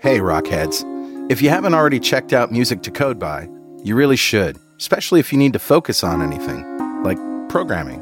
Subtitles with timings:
[0.00, 0.84] Hey, Rockheads.
[1.28, 3.48] If you haven't already checked out Music to Code By,
[3.82, 7.18] you really should, especially if you need to focus on anything, like
[7.48, 8.00] programming.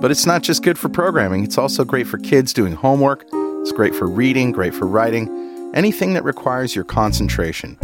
[0.00, 3.72] But it's not just good for programming, it's also great for kids doing homework, it's
[3.72, 7.76] great for reading, great for writing, anything that requires your concentration.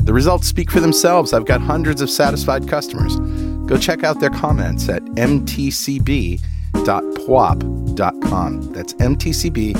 [0.00, 1.32] The results speak for themselves.
[1.32, 3.16] I've got hundreds of satisfied customers.
[3.66, 6.42] Go check out their comments at mtcb.pwop.com.
[8.74, 9.78] That's mtcb.pwop.com.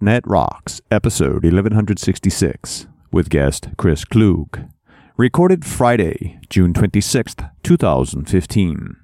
[0.00, 4.68] .NET Rocks, episode 1166, with guest Chris Klug.
[5.16, 9.03] Recorded Friday, June 26th, 2015.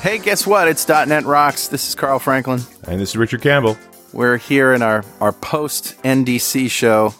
[0.00, 0.66] Hey, guess what?
[0.66, 1.68] It's .NET Rocks.
[1.68, 2.60] This is Carl Franklin.
[2.88, 3.76] And this is Richard Campbell.
[4.14, 7.14] We're here in our, our post NDC show.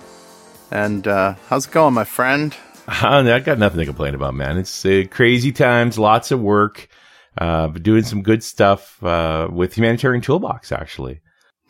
[0.70, 2.56] And uh, how's it going, my friend?
[2.88, 4.56] I I got nothing to complain about, man.
[4.56, 6.88] It's uh, crazy times, lots of work,
[7.36, 11.20] uh, but doing some good stuff uh, with Humanitarian Toolbox, actually.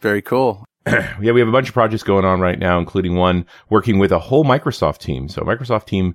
[0.01, 0.65] Very cool.
[0.87, 4.13] yeah, we have a bunch of projects going on right now, including one working with
[4.13, 5.29] a whole Microsoft team.
[5.29, 6.15] So, Microsoft team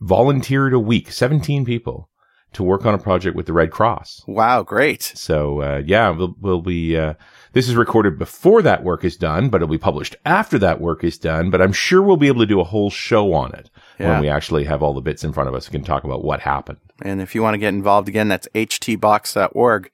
[0.00, 2.08] volunteered a week, 17 people,
[2.54, 4.22] to work on a project with the Red Cross.
[4.26, 5.02] Wow, great.
[5.02, 7.14] So, uh, yeah, we'll, we'll be, uh,
[7.52, 11.04] this is recorded before that work is done, but it'll be published after that work
[11.04, 11.50] is done.
[11.50, 14.12] But I'm sure we'll be able to do a whole show on it Yeah.
[14.12, 16.24] when we actually have all the bits in front of us and can talk about
[16.24, 16.78] what happened.
[17.02, 19.90] And if you want to get involved again, that's htbox.org.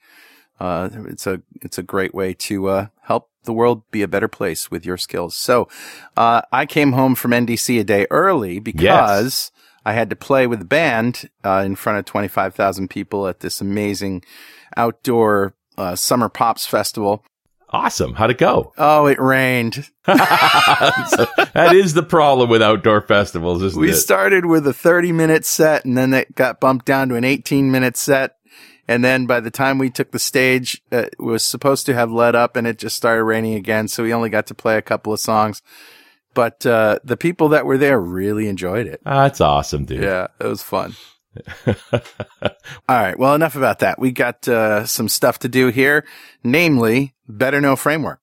[0.60, 4.26] Uh, it's a it's a great way to uh, help the world be a better
[4.26, 5.36] place with your skills.
[5.36, 5.68] So,
[6.16, 9.52] uh, I came home from NDC a day early because
[9.88, 13.26] I had to play with the band uh, in front of twenty five thousand people
[13.26, 14.22] at this amazing
[14.76, 17.24] outdoor uh, summer pops festival.
[17.70, 18.14] Awesome.
[18.14, 18.72] How'd it go?
[18.78, 19.88] Oh, it rained.
[20.06, 23.96] So that is the problem with outdoor festivals, isn't We it?
[23.96, 27.70] started with a 30 minute set and then it got bumped down to an 18
[27.70, 28.36] minute set.
[28.86, 32.10] And then by the time we took the stage, uh, it was supposed to have
[32.10, 33.86] let up and it just started raining again.
[33.88, 35.60] So we only got to play a couple of songs.
[36.38, 39.00] But, uh, the people that were there really enjoyed it.
[39.04, 40.04] Ah, That's awesome, dude.
[40.04, 40.94] Yeah, it was fun.
[41.66, 42.00] All
[42.88, 43.18] right.
[43.18, 43.98] Well, enough about that.
[43.98, 46.04] We got, uh, some stuff to do here,
[46.44, 48.20] namely Better Know Framework.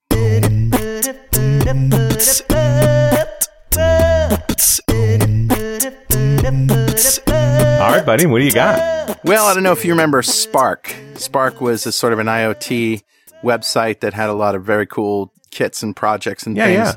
[6.58, 8.26] All right, buddy.
[8.26, 9.20] What do you got?
[9.26, 10.96] Well, I don't know if you remember Spark.
[11.16, 13.02] Spark was a sort of an IoT
[13.44, 16.78] website that had a lot of very cool kits and projects and Yeah, things.
[16.78, 16.94] yeah.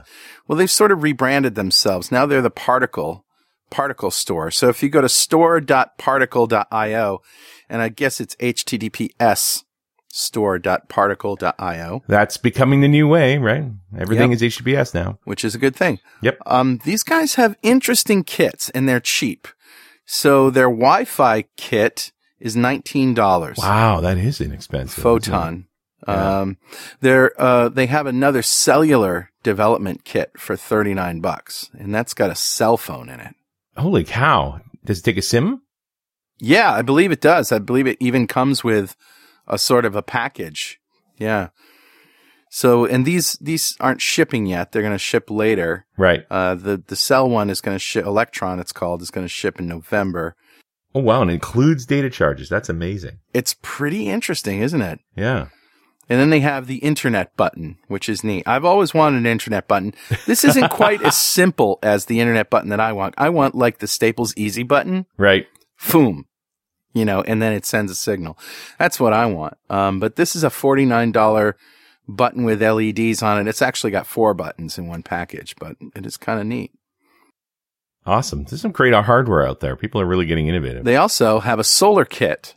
[0.49, 2.11] Well, they've sort of rebranded themselves.
[2.11, 3.25] Now they're the Particle
[3.71, 4.51] Particle store.
[4.51, 7.21] So if you go to store.particle.io,
[7.69, 9.63] and I guess it's HTTPS
[10.11, 13.65] store.particle.io, That's becoming the new way, right?
[13.97, 14.43] Everything Yep.
[14.43, 15.19] is HTTPS now.
[15.25, 15.99] which is a good thing.
[16.23, 16.39] Yep.
[16.47, 19.49] Um, these guys have interesting kits and they're cheap.
[20.07, 23.59] So their Wi-Fi kit is $19.
[23.59, 25.03] Wow, that is inexpensive.
[25.03, 25.67] Photon.
[26.07, 26.39] Yeah.
[26.41, 26.57] Um,
[27.01, 32.35] they're, uh, they have another cellular development kit for 39 bucks and that's got a
[32.35, 33.35] cell phone in it.
[33.79, 34.61] Holy cow.
[34.85, 35.63] Does it take a SIM?
[36.39, 37.51] Yeah, I believe it does.
[37.51, 38.95] I believe it even comes with
[39.47, 40.79] a sort of a package.
[41.17, 41.49] Yeah.
[42.51, 44.73] So, and these, these aren't shipping yet.
[44.73, 45.87] They're going to ship later.
[45.97, 46.27] Right.
[46.31, 49.33] Uh, the, the cell one is going to ship, Electron it's called, is going to
[49.33, 50.37] ship in November.
[50.95, 51.23] Oh, wow.
[51.23, 52.51] And includes data charges.
[52.51, 53.21] That's amazing.
[53.33, 55.01] It's pretty interesting, isn't it?
[55.17, 55.49] Yeah.
[56.09, 58.47] And then they have the internet button, which is neat.
[58.47, 59.95] I've always wanted an internet button.
[60.27, 63.15] This isn't quite as simple as the internet button that I want.
[63.19, 65.07] I want like the Staples Easy button.
[65.19, 65.47] Right.
[65.93, 66.27] Boom.
[66.95, 68.39] You know, and then it sends a signal.
[68.79, 69.59] That's what I want.
[69.69, 71.55] Um, but this is a $49
[72.09, 73.49] button with LEDs on it.
[73.49, 76.73] It's actually got four buttons in one package, but it is kind of neat.
[78.07, 78.45] Awesome.
[78.45, 79.77] There's some great hardware out there.
[79.77, 80.85] People are really getting innovative.
[80.85, 82.55] They also have a solar kit.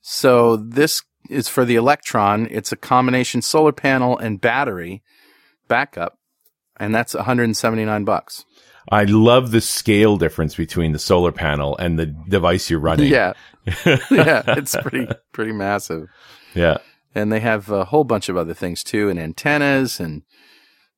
[0.00, 2.46] So this is for the Electron.
[2.50, 5.02] It's a combination solar panel and battery
[5.68, 6.18] backup,
[6.78, 8.44] and that's 179 bucks.
[8.90, 13.08] I love the scale difference between the solar panel and the device you're running.
[13.10, 13.34] Yeah,
[13.86, 16.08] yeah, it's pretty pretty massive.
[16.54, 16.78] Yeah.
[17.14, 20.22] And they have a whole bunch of other things too, and antennas and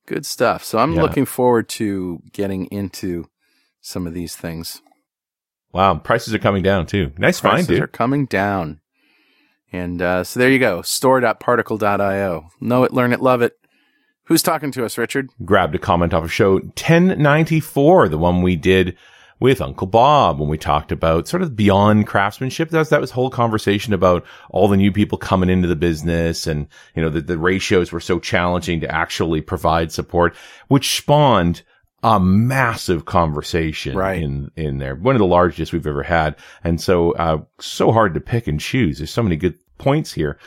[0.06, 0.64] good stuff.
[0.64, 1.02] So I'm Yeah.
[1.02, 3.26] looking forward to getting into
[3.80, 4.80] some of these things.
[5.72, 5.96] Wow.
[5.96, 7.12] Prices are coming down too.
[7.18, 7.80] Nice find, Prices dude.
[7.82, 8.80] are coming down.
[9.72, 12.48] And uh, so there you go, store.particle.io.
[12.60, 13.58] Know it, learn it, love it.
[14.24, 15.28] Who's talking to us, Richard?
[15.44, 18.96] Grabbed a comment off of show 1094, the one we did
[19.40, 22.70] with Uncle Bob when we talked about sort of beyond craftsmanship.
[22.70, 26.46] That was, that was whole conversation about all the new people coming into the business
[26.46, 30.34] and, you know, the, the ratios were so challenging to actually provide support,
[30.68, 31.62] which spawned
[32.04, 34.22] a massive conversation Right.
[34.22, 34.94] in, in there.
[34.94, 36.36] One of the largest we've ever had.
[36.62, 38.98] And so, uh, so hard to pick and choose.
[38.98, 40.38] There's so many good points here.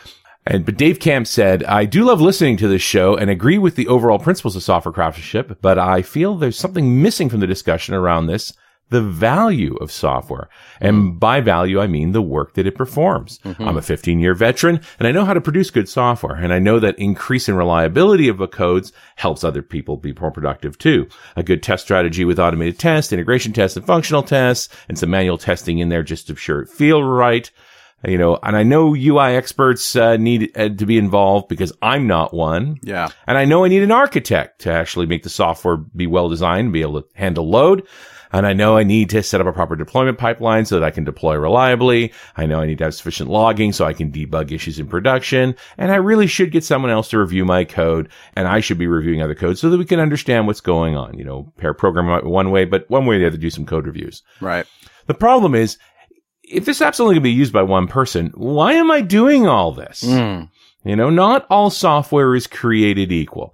[0.45, 3.75] And, but Dave Camp said, I do love listening to this show and agree with
[3.75, 7.93] the overall principles of software craftsmanship, but I feel there's something missing from the discussion
[7.95, 8.53] around this.
[8.89, 10.49] The value of software.
[10.79, 13.39] And by value, I mean the work that it performs.
[13.59, 16.35] I'm a 15 year veteran and I know how to produce good software.
[16.35, 20.77] And I know that increasing reliability of the codes helps other people be more productive
[20.77, 21.07] too.
[21.35, 25.37] A good test strategy with automated tests, integration tests and functional tests and some manual
[25.37, 27.51] testing in there just to sure it feel right
[28.05, 32.05] you know, and I know UI experts uh, need uh, to be involved because I'm
[32.05, 32.77] not one.
[32.83, 33.09] Yeah.
[33.25, 36.73] And I know I need an architect to actually make the software be well designed,
[36.73, 37.87] be able to handle load.
[38.31, 40.91] And I know I need to set up a proper deployment pipeline so that I
[40.91, 42.13] can deploy reliably.
[42.35, 45.55] I know I need to have sufficient logging so I can debug issues in production.
[45.77, 48.87] And I really should get someone else to review my code and I should be
[48.87, 51.17] reviewing other code so that we can understand what's going on.
[51.17, 53.87] You know, pair programming one way, but one way or the other do some code
[53.87, 54.23] reviews.
[54.41, 54.65] Right.
[55.07, 55.77] The problem is,
[56.43, 59.47] if this app's only going to be used by one person, why am I doing
[59.47, 60.03] all this?
[60.03, 60.49] Mm.
[60.83, 63.53] You know, not all software is created equal.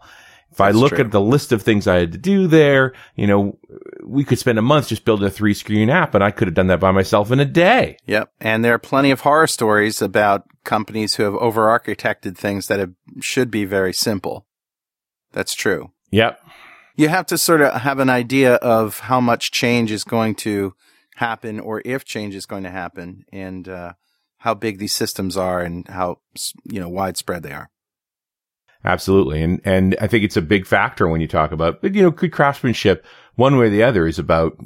[0.54, 1.04] If I look true.
[1.04, 3.58] at the list of things I had to do there, you know,
[4.04, 6.54] we could spend a month just building a three screen app and I could have
[6.54, 7.98] done that by myself in a day.
[8.06, 8.32] Yep.
[8.40, 12.80] And there are plenty of horror stories about companies who have over architected things that
[12.80, 14.46] have, should be very simple.
[15.32, 15.92] That's true.
[16.12, 16.40] Yep.
[16.96, 20.76] You have to sort of have an idea of how much change is going to
[21.16, 23.94] happen or if change is going to happen and, uh,
[24.38, 26.20] how big these systems are and how,
[26.66, 27.70] you know, widespread they are.
[28.86, 29.42] Absolutely.
[29.42, 32.12] And, and I think it's a big factor when you talk about, but you know,
[32.12, 34.58] good craftsmanship, one way or the other is about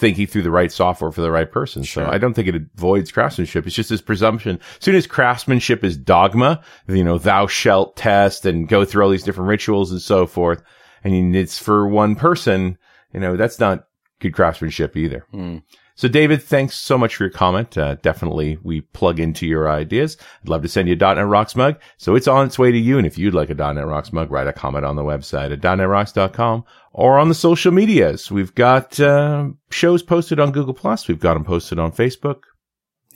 [0.00, 1.82] thinking through the right software for the right person.
[1.82, 2.06] Sure.
[2.06, 3.66] So I don't think it avoids craftsmanship.
[3.66, 4.58] It's just this presumption.
[4.78, 9.10] As soon as craftsmanship is dogma, you know, thou shalt test and go through all
[9.10, 10.62] these different rituals and so forth.
[11.04, 12.78] And it's for one person,
[13.12, 13.84] you know, that's not
[14.20, 15.26] good craftsmanship either.
[15.30, 15.58] Hmm.
[16.00, 17.76] So David, thanks so much for your comment.
[17.76, 20.16] Uh, definitely we plug into your ideas.
[20.42, 21.78] I'd love to send you a .NET Rocks mug.
[21.98, 22.96] So it's on its way to you.
[22.96, 25.60] And if you'd like a .NET Rocks mug, write a comment on the website at
[25.60, 26.64] .NETRocks.com
[26.94, 28.30] or on the social medias.
[28.30, 31.06] We've got, uh, shows posted on Google Plus.
[31.06, 32.44] We've got them posted on Facebook.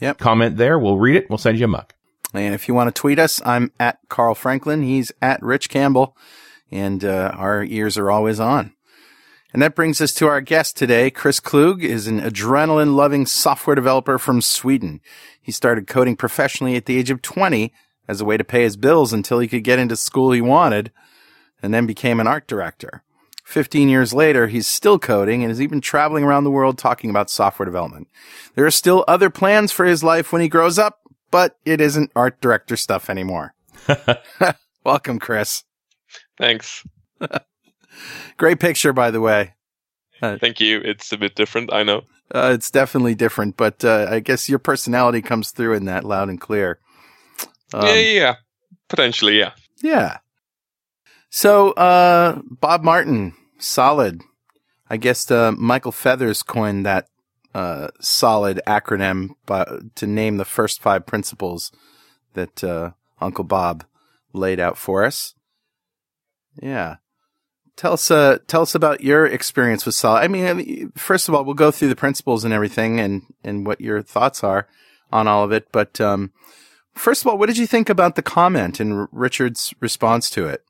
[0.00, 0.18] Yep.
[0.18, 0.78] Comment there.
[0.78, 1.30] We'll read it.
[1.30, 1.90] We'll send you a mug.
[2.34, 4.82] And if you want to tweet us, I'm at Carl Franklin.
[4.82, 6.18] He's at Rich Campbell.
[6.70, 8.73] And uh, our ears are always on.
[9.54, 11.12] And that brings us to our guest today.
[11.12, 15.00] Chris Klug is an adrenaline loving software developer from Sweden.
[15.40, 17.72] He started coding professionally at the age of 20
[18.08, 20.90] as a way to pay his bills until he could get into school he wanted
[21.62, 23.04] and then became an art director.
[23.44, 27.30] 15 years later, he's still coding and is even traveling around the world talking about
[27.30, 28.08] software development.
[28.56, 30.98] There are still other plans for his life when he grows up,
[31.30, 33.54] but it isn't art director stuff anymore.
[34.84, 35.62] Welcome, Chris.
[36.36, 36.84] Thanks.
[38.36, 39.54] Great picture, by the way.
[40.20, 40.80] Thank you.
[40.80, 42.02] It's a bit different, I know.
[42.34, 46.28] Uh, it's definitely different, but uh, I guess your personality comes through in that loud
[46.28, 46.78] and clear.
[47.74, 48.34] Um, yeah, yeah, yeah.
[48.88, 49.52] Potentially, yeah.
[49.82, 50.18] yeah.
[51.28, 54.22] So, uh, Bob Martin, solid.
[54.88, 57.08] I guess uh, Michael Feathers coined that
[57.54, 61.72] uh, solid acronym by, to name the first five principles
[62.34, 63.84] that uh, Uncle Bob
[64.32, 65.34] laid out for us.
[66.60, 66.96] Yeah.
[67.76, 70.20] Tell us, uh, tell us about your experience with solid.
[70.20, 73.80] I mean, first of all, we'll go through the principles and everything and, and what
[73.80, 74.68] your thoughts are
[75.12, 75.68] on all of it.
[75.72, 76.32] But, um,
[76.94, 80.64] first of all, what did you think about the comment and Richard's response to it?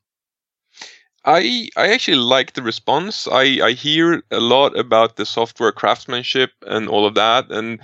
[1.25, 3.27] I I actually like the response.
[3.27, 7.81] I, I hear a lot about the software craftsmanship and all of that, and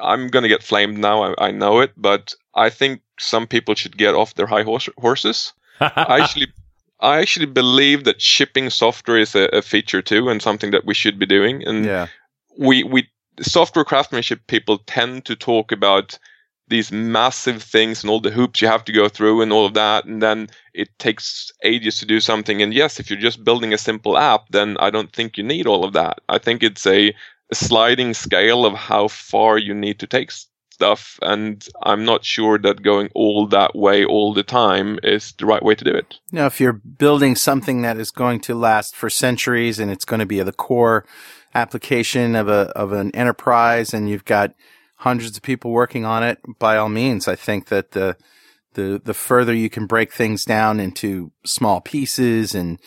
[0.00, 1.22] I'm gonna get flamed now.
[1.22, 4.88] I, I know it, but I think some people should get off their high horse,
[4.98, 5.52] horses.
[5.80, 6.52] I actually
[7.02, 10.94] I actually believe that shipping software is a, a feature too, and something that we
[10.94, 11.62] should be doing.
[11.66, 12.06] And Yeah.
[12.56, 13.08] we we
[13.40, 16.18] software craftsmanship people tend to talk about
[16.68, 19.74] these massive things and all the hoops you have to go through and all of
[19.74, 23.74] that and then it takes ages to do something and yes if you're just building
[23.74, 26.86] a simple app then i don't think you need all of that i think it's
[26.86, 27.08] a,
[27.50, 30.30] a sliding scale of how far you need to take
[30.82, 35.46] stuff and i'm not sure that going all that way all the time is the
[35.46, 36.18] right way to do it.
[36.30, 40.20] Now, if you're building something that is going to last for centuries and it's going
[40.20, 41.04] to be the core
[41.54, 44.54] application of a, of an enterprise and you've got
[44.96, 48.16] hundreds of people working on it, by all means, I think that the,
[48.74, 52.78] the, the further you can break things down into small pieces and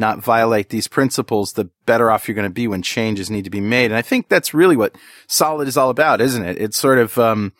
[0.00, 3.50] not violate these principles, the better off you're going to be when changes need to
[3.50, 3.86] be made.
[3.86, 4.96] And I think that's really what
[5.28, 6.58] solid is all about, isn't it?
[6.58, 7.52] It's sort of, um,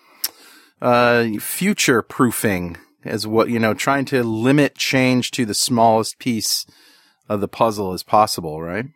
[0.83, 6.67] uh, future proofing as what, you know, trying to limit change to the smallest piece
[7.29, 8.87] of the puzzle as possible, right?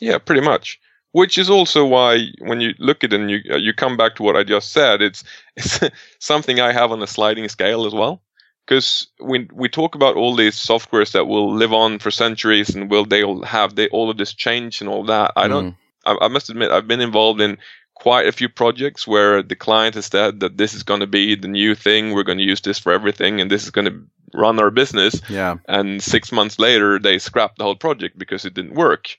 [0.00, 0.78] Yeah, pretty much.
[1.12, 4.24] Which is also why when you look at it and you you come back to
[4.24, 5.22] what I just said, it's
[5.56, 5.80] it's
[6.18, 8.22] something I have on a sliding scale as well.
[8.66, 12.90] Because we we talk about all these softwares that will live on for centuries and
[12.90, 15.32] will they all have they, all of this change and all that.
[15.36, 15.72] I don't.
[15.72, 15.76] Mm.
[16.06, 17.58] I, I must admit I've been involved in
[17.94, 21.34] quite a few projects where the client has said that this is going to be
[21.34, 22.12] the new thing.
[22.12, 24.02] We're going to use this for everything, and this is going to
[24.34, 25.20] run our business.
[25.28, 25.56] Yeah.
[25.68, 29.16] And six months later, they scrapped the whole project because it didn't work.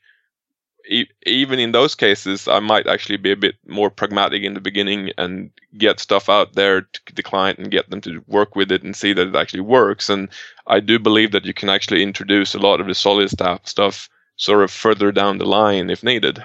[0.88, 4.62] E- even in those cases, I might actually be a bit more pragmatic in the
[4.62, 8.72] beginning and get stuff out there to the client and get them to work with
[8.72, 10.10] it and see that it actually works.
[10.10, 10.30] And
[10.68, 14.10] I do believe that you can actually introduce a lot of the solid stuff, stuff
[14.38, 16.44] sort of further down the line if needed.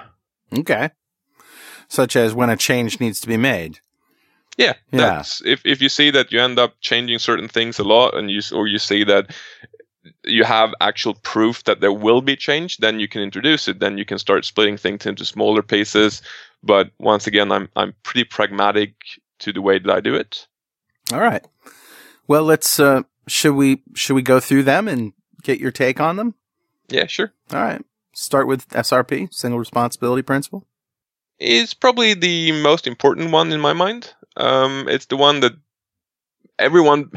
[0.57, 0.89] Okay.
[1.87, 3.79] Such as when a change needs to be made.
[4.57, 4.99] Yeah, Yeah.
[4.99, 8.29] that's if if you see that you end up changing certain things a lot, and
[8.29, 9.31] you or you see that
[10.23, 13.79] you have actual proof that there will be change, then you can introduce it.
[13.79, 16.21] Then you can start splitting things into smaller pieces.
[16.63, 18.93] But once again, I'm I'm pretty pragmatic
[19.39, 20.47] to the way that I do it.
[21.11, 21.45] All right.
[22.27, 26.15] Well, let's, uh, should we, should we go through them and get your take on
[26.15, 26.35] them?
[26.87, 27.33] Yeah, sure.
[27.51, 27.83] All right.
[28.13, 30.65] Start with SRP, single responsibility principle.
[31.39, 34.13] Is probably the most important one in my mind.
[34.37, 35.53] Um, it's the one that
[36.61, 37.11] everyone,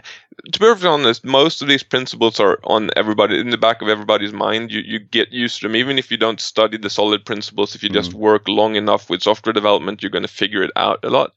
[0.52, 3.88] to be perfectly honest, most of these principles are on everybody in the back of
[3.88, 4.72] everybody's mind.
[4.72, 7.74] You you get used to them, even if you don't study the solid principles.
[7.74, 8.14] If you just mm.
[8.14, 11.32] work long enough with software development, you're going to figure it out a lot.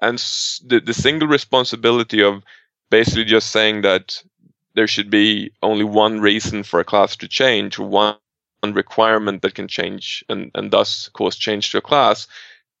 [0.00, 2.42] And s- the the single responsibility of
[2.90, 4.22] basically just saying that
[4.74, 8.16] there should be only one reason for a class to change, one
[8.62, 12.28] one requirement that can change and, and thus cause change to a class,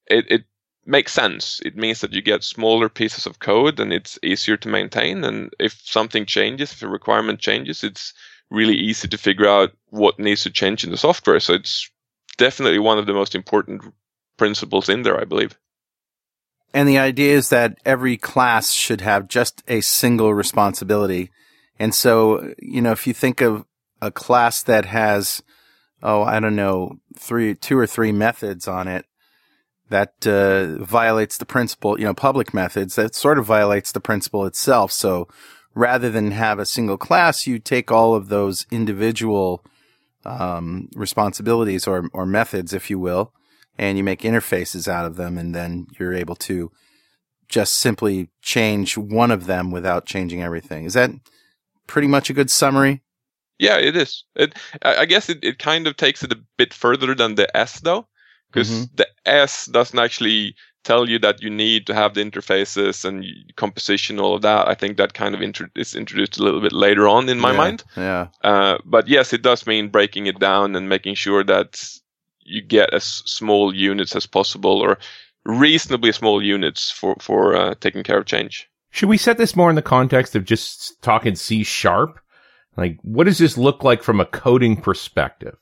[0.06, 0.44] it, it
[0.84, 1.60] makes sense.
[1.64, 5.24] It means that you get smaller pieces of code and it's easier to maintain.
[5.24, 8.12] And if something changes, if a requirement changes, it's
[8.50, 11.40] really easy to figure out what needs to change in the software.
[11.40, 11.90] So it's
[12.36, 13.82] definitely one of the most important
[14.36, 15.56] principles in there, I believe.
[16.74, 21.30] And the idea is that every class should have just a single responsibility.
[21.78, 23.66] And so, you know, if you think of
[24.00, 25.42] a class that has,
[26.02, 29.04] oh, I don't know, three, two or three methods on it,
[29.88, 34.46] that uh, violates the principle, you know, public methods, that sort of violates the principle
[34.46, 34.90] itself.
[34.90, 35.28] So
[35.74, 39.64] rather than have a single class, you take all of those individual
[40.24, 43.32] um, responsibilities or, or methods, if you will,
[43.78, 46.70] and you make interfaces out of them, and then you're able to
[47.48, 50.84] just simply change one of them without changing everything.
[50.84, 51.10] Is that
[51.86, 53.02] pretty much a good summary?
[53.58, 54.24] Yeah, it is.
[54.34, 57.80] It, I guess it, it kind of takes it a bit further than the S
[57.80, 58.08] though,
[58.52, 58.96] because Mhm.
[58.96, 60.54] the S doesn't actually
[60.84, 63.24] tell you that you need to have the interfaces and
[63.56, 64.66] composition, all of that.
[64.68, 67.52] I think that kind of intro- is introduced a little bit later on in my
[67.52, 67.84] Yeah, mind.
[67.96, 68.26] Yeah.
[68.42, 71.82] Uh, but yes, it does mean breaking it down and making sure that
[72.44, 74.98] you get as small units as possible or
[75.44, 78.68] reasonably small units for for uh, taking care of change.
[78.90, 82.18] Should we set this more in the context of just talking C sharp?
[82.76, 85.56] Like, what does this look like from a coding perspective?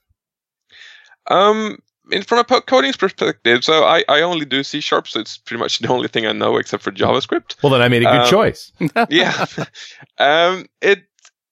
[1.30, 1.78] Um,
[2.12, 5.38] in, from a po- coding perspective, so I, I only do C sharp, so it's
[5.38, 7.56] pretty much the only thing I know except for JavaScript.
[7.62, 8.72] Well, then I made a good Um, choice.
[9.10, 9.46] yeah.
[10.18, 11.04] um, it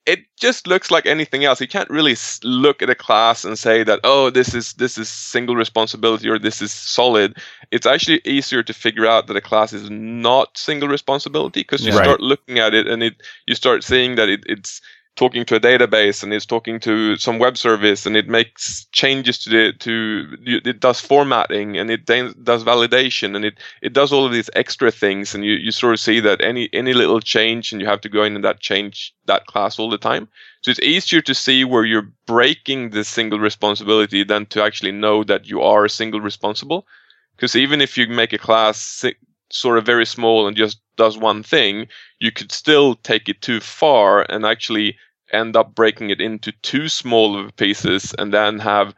[0.06, 1.60] it just looks like anything else.
[1.60, 5.06] You can't really look at a class and say that oh this is this is
[5.08, 7.36] single responsibility or this is solid.
[7.70, 11.92] It's actually easier to figure out that a class is not single responsibility because you
[11.92, 12.04] Right.
[12.04, 14.80] start looking at it and it you start seeing that it, it's
[15.18, 19.36] talking to a database and it's talking to some web service and it makes changes
[19.36, 24.24] to the to it does formatting and it does validation and it it does all
[24.24, 27.72] of these extra things and you, you sort of see that any any little change
[27.72, 30.28] and you have to go in and that change that class all the time.
[30.62, 35.24] So it's easier to see where you're breaking the single responsibility than to actually know
[35.24, 36.86] that you are single responsible.
[37.34, 39.04] Because even if you make a class
[39.50, 43.60] sort of very small and just does one thing you could still take it too
[43.60, 44.96] far and actually
[45.32, 48.94] end up breaking it into two smaller pieces and then have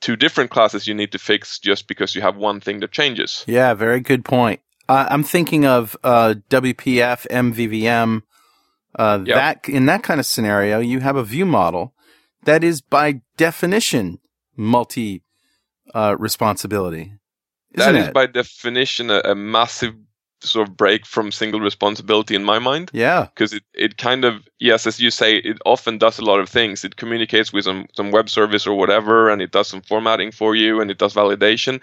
[0.00, 3.44] two different classes you need to fix just because you have one thing that changes
[3.46, 4.60] Yeah, very good point.
[4.88, 8.22] Uh, I'm thinking of uh, WPF, MVVM.
[8.98, 9.36] Uh, Yep.
[9.36, 11.94] That in that kind of scenario, you have a view model
[12.44, 14.18] that is by definition
[14.56, 15.22] multi
[15.94, 17.12] uh, responsibility.
[17.74, 18.14] That Isn't is it?
[18.14, 19.94] by definition a, a massive
[20.42, 22.90] sort of break from single responsibility in my mind.
[22.92, 23.28] Yeah.
[23.34, 26.48] because it, it kind of yes as you say it often does a lot of
[26.48, 26.84] things.
[26.84, 30.54] It communicates with some, some web service or whatever and it does some formatting for
[30.54, 31.82] you and it does validation.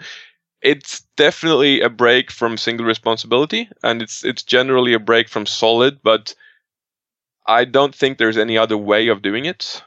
[0.62, 6.00] It's definitely a break from single responsibility and it's it's generally a break from solid
[6.02, 6.34] but
[7.46, 9.82] i don't think there's any other way of doing it.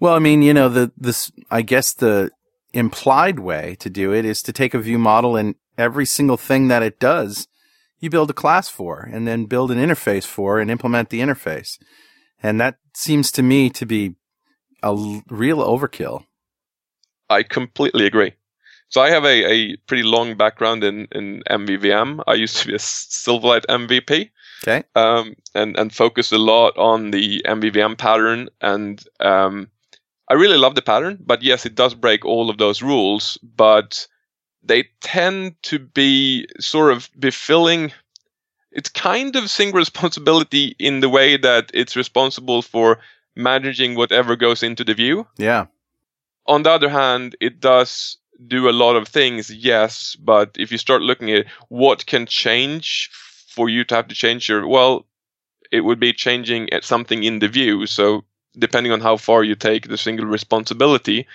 [0.00, 2.30] Well, I mean, you know, the this I guess the
[2.72, 6.68] implied way to do it is to take a view model and every single thing
[6.68, 7.46] that it does,
[8.00, 11.78] you build a class for and then build an interface for and implement the interface.
[12.42, 14.14] And that seems to me to be
[14.82, 16.24] a l- real overkill.
[17.28, 18.32] I completely agree.
[18.88, 22.24] So I have a, a pretty long background in, in MVVM.
[22.26, 24.30] I used to be a Silverlight MVP
[24.64, 24.82] Okay.
[24.96, 28.48] um, and, and focus a lot on the MVVM pattern.
[28.60, 29.68] And um,
[30.28, 34.06] I really love the pattern, but yes, it does break all of those rules, but
[34.62, 37.92] they tend to be sort of befilling.
[38.72, 42.98] It's kind of single responsibility in the way that it's responsible for
[43.34, 45.66] managing whatever goes into the view Yeah.
[46.46, 50.78] on the other hand, it does do a lot of things, yes, but if you
[50.78, 53.10] start looking at what can change
[53.54, 55.06] for you to have to change your, well,
[55.70, 57.86] it would be changing at something in the view.
[57.86, 58.24] So
[58.58, 61.26] depending on how far you take the single responsibility,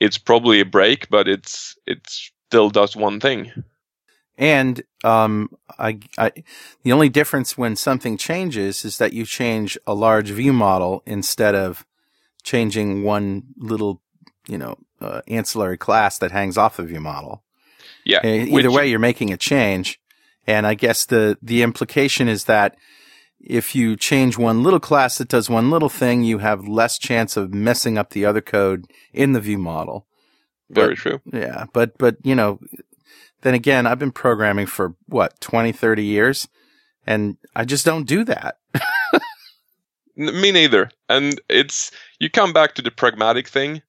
[0.00, 2.00] it's probably a break, but it's it
[2.52, 3.50] still does one thing.
[4.36, 6.32] And um, I, I,
[6.82, 11.54] the only difference when something changes is that you change a large view model instead
[11.54, 11.86] of
[12.42, 14.02] changing one little,
[14.46, 17.42] you know, uh, ancillary class that hangs off the view model.
[18.04, 18.20] Yeah.
[18.22, 19.98] Either which- way, you're making a change.
[20.46, 22.76] And I guess the, the implication is that
[23.40, 27.34] if you change one little class that does one little thing, you have less chance
[27.38, 30.06] of messing up the other code in the view model.
[30.70, 31.20] Very true.
[31.32, 32.58] Yeah, but but you know,
[33.42, 36.48] then again, I've been programming for what 20, 30 years,
[37.06, 38.58] and I just don't do that.
[40.16, 40.90] Me neither.
[41.08, 43.82] And it's you come back to the pragmatic thing.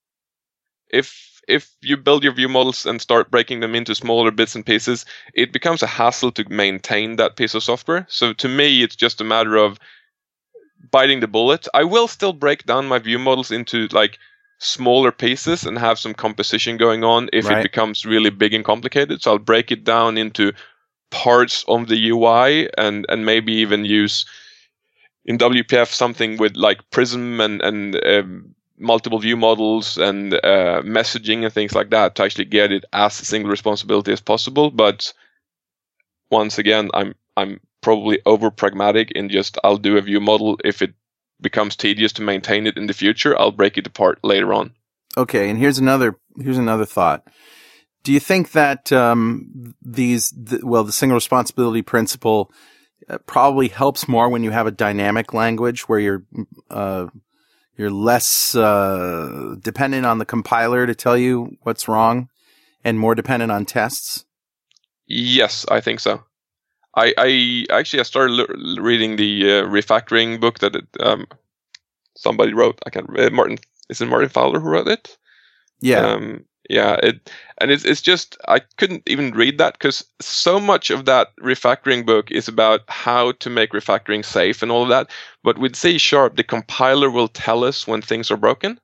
[0.89, 4.65] If if you build your view models and start breaking them into smaller bits and
[4.65, 8.05] pieces, it becomes a hassle to maintain that piece of software.
[8.09, 9.79] So to me, it's just a matter of
[10.91, 11.67] biting the bullet.
[11.73, 14.19] I will still break down my view models into like
[14.63, 17.59] smaller pieces and have some composition going on if Right.
[17.59, 19.21] it becomes really big and complicated.
[19.21, 20.53] So I'll break it down into
[21.11, 24.25] parts of the UI and and maybe even use
[25.25, 31.43] in WPF something with like Prism and and um, multiple view models and uh, messaging
[31.43, 34.71] and things like that to actually get it as single responsibility as possible.
[34.71, 35.13] But
[36.31, 40.81] once again, I'm I'm probably over pragmatic in just I'll do a view model if
[40.81, 40.93] it
[41.43, 43.39] becomes tedious to maintain it in the future.
[43.39, 44.73] I'll break it apart later on.
[45.15, 47.27] Okay, and here's another here's another thought.
[48.03, 52.51] Do you think that um, these th- well, the single responsibility principle
[53.07, 56.23] uh, probably helps more when you have a dynamic language where you're
[56.71, 57.07] uh,
[57.77, 62.29] you're less uh, dependent on the compiler to tell you what's wrong,
[62.83, 64.25] and more dependent on tests?
[65.05, 66.23] Yes, I think so.
[66.95, 71.27] I, I actually I started l- reading the uh, refactoring book that it, um,
[72.15, 72.79] somebody wrote.
[72.85, 73.09] I can't.
[73.17, 73.57] Uh, Martin
[73.89, 75.17] is it Martin Fowler who wrote it?
[75.81, 76.95] Yeah, Um, yeah.
[77.03, 81.35] It and it's it's just I couldn't even read that because so much of that
[81.41, 85.09] refactoring book is about how to make refactoring safe and all of that.
[85.43, 88.79] But with C sharp, the compiler will tell us when things are broken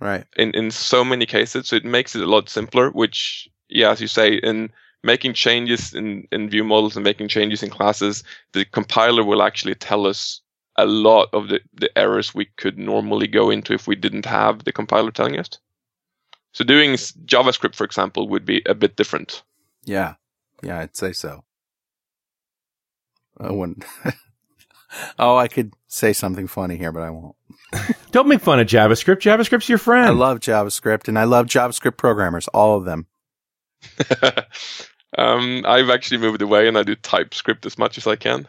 [0.00, 0.24] right.
[0.36, 4.00] in in so many cases so it makes it a lot simpler which yeah as
[4.00, 4.70] you say in
[5.02, 9.74] making changes in in view models and making changes in classes the compiler will actually
[9.74, 10.40] tell us
[10.76, 14.64] a lot of the the errors we could normally go into if we didn't have
[14.64, 15.48] the compiler telling us
[16.52, 19.42] so doing javascript for example would be a bit different
[19.84, 20.14] Yeah,
[20.62, 21.44] yeah, I'd say so.
[23.40, 23.84] I wouldn't.
[25.18, 27.36] oh, I could say something funny here, but I won't.
[28.10, 29.20] Don't make fun of JavaScript.
[29.20, 30.06] JavaScript's your friend.
[30.06, 33.06] I love JavaScript, and I love JavaScript programmers, all of them.
[35.18, 38.46] um, i've actually moved away and i do typescript as much as i can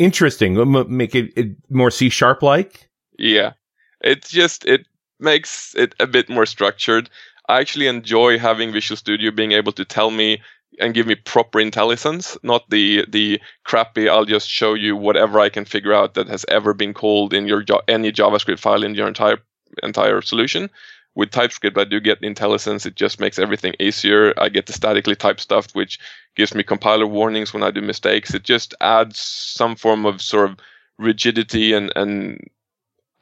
[0.00, 0.56] Interesting.
[0.88, 2.88] Make it, it more C sharp like.
[3.18, 3.52] Yeah.
[4.00, 4.86] It's just it
[5.18, 7.10] makes it a bit more structured.
[7.50, 10.40] I actually enjoy having Visual Studio being able to tell me
[10.80, 15.50] and give me proper IntelliSense, not the the crappy I'll just show you whatever I
[15.50, 19.06] can figure out that has ever been called in your any JavaScript file in your
[19.06, 19.42] entire
[19.82, 20.70] entire solution.
[21.16, 22.86] With TypeScript, I do get IntelliSense.
[22.86, 24.32] It just makes everything easier.
[24.38, 25.98] I get the statically typed stuff, which
[26.36, 28.32] gives me compiler warnings when I do mistakes.
[28.32, 30.58] It just adds some form of sort of
[30.98, 32.38] rigidity and and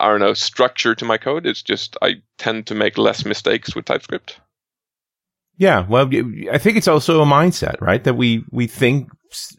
[0.01, 1.46] I don't know structure to my code.
[1.46, 4.40] It's just I tend to make less mistakes with TypeScript.
[5.57, 6.09] Yeah, well,
[6.53, 8.05] I think it's also a mindset, right?
[8.05, 9.11] That we we think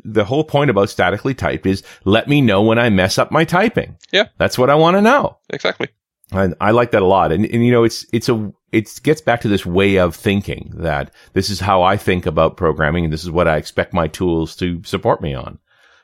[0.04, 3.44] the whole point about statically typed is let me know when I mess up my
[3.44, 3.98] typing.
[4.12, 5.38] Yeah, that's what I want to know.
[5.50, 5.89] Exactly.
[6.32, 7.32] And I like that a lot.
[7.32, 10.72] And, and you know, it's it's a it gets back to this way of thinking
[10.76, 14.08] that this is how I think about programming, and this is what I expect my
[14.08, 15.60] tools to support me on.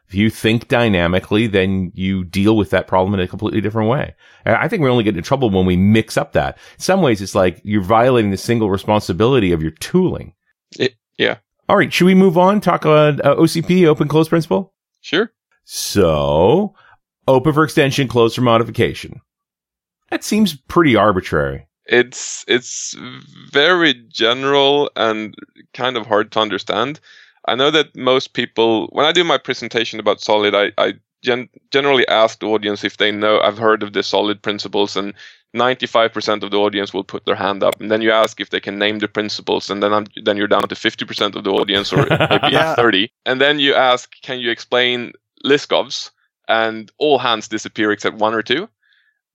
[0.08, 4.16] If you think dynamically, then you deal with that problem in a completely different way.
[4.46, 6.58] And I think we only get into trouble when we mix up that.
[6.76, 10.34] In some ways, it's like you're violating the single responsibility of your tooling.
[10.78, 11.38] It, yeah.
[11.68, 11.92] All right.
[11.92, 12.62] Should we move on?
[12.62, 14.74] Talk about uh, OCP, open close principle?
[15.02, 15.32] Sure.
[15.64, 16.76] So,
[17.28, 19.22] open for extension, close for modification.
[20.16, 21.68] That seems pretty arbitrary.
[21.88, 22.96] It's it's
[23.52, 25.36] very general and
[25.74, 27.02] kind of hard to understand.
[27.50, 31.50] I know that most people, when I do my presentation about Solid, I, I gen-
[31.72, 35.14] generally ask the audience if they know, I've heard of the Solid principles, and
[35.54, 37.82] 95% of the audience will put their hand up.
[37.82, 40.48] And then you ask if they can name the principles, and then I'm, then you're
[40.48, 42.74] down to 50% of the audience, or maybe yeah.
[42.76, 43.12] 30.
[43.26, 45.12] And then you ask, can you explain
[45.44, 46.12] Liskovs?
[46.48, 48.70] And all hands disappear except one or two.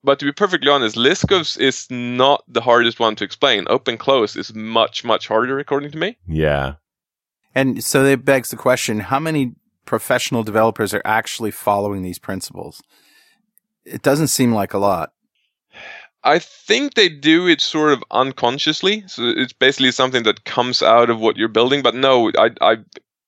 [0.03, 3.67] But to be perfectly honest, Liskovs is not the hardest one to explain.
[3.69, 6.17] Open close is much, much harder, according to me.
[6.27, 6.75] Yeah.
[7.55, 12.83] And so it begs the question, how many professional developers are actually following these principles?
[13.85, 15.13] It doesn't seem like a lot.
[16.23, 19.05] I think they do it sort of unconsciously.
[19.07, 21.83] So it's basically something that comes out of what you're building.
[21.83, 22.77] But no, I, I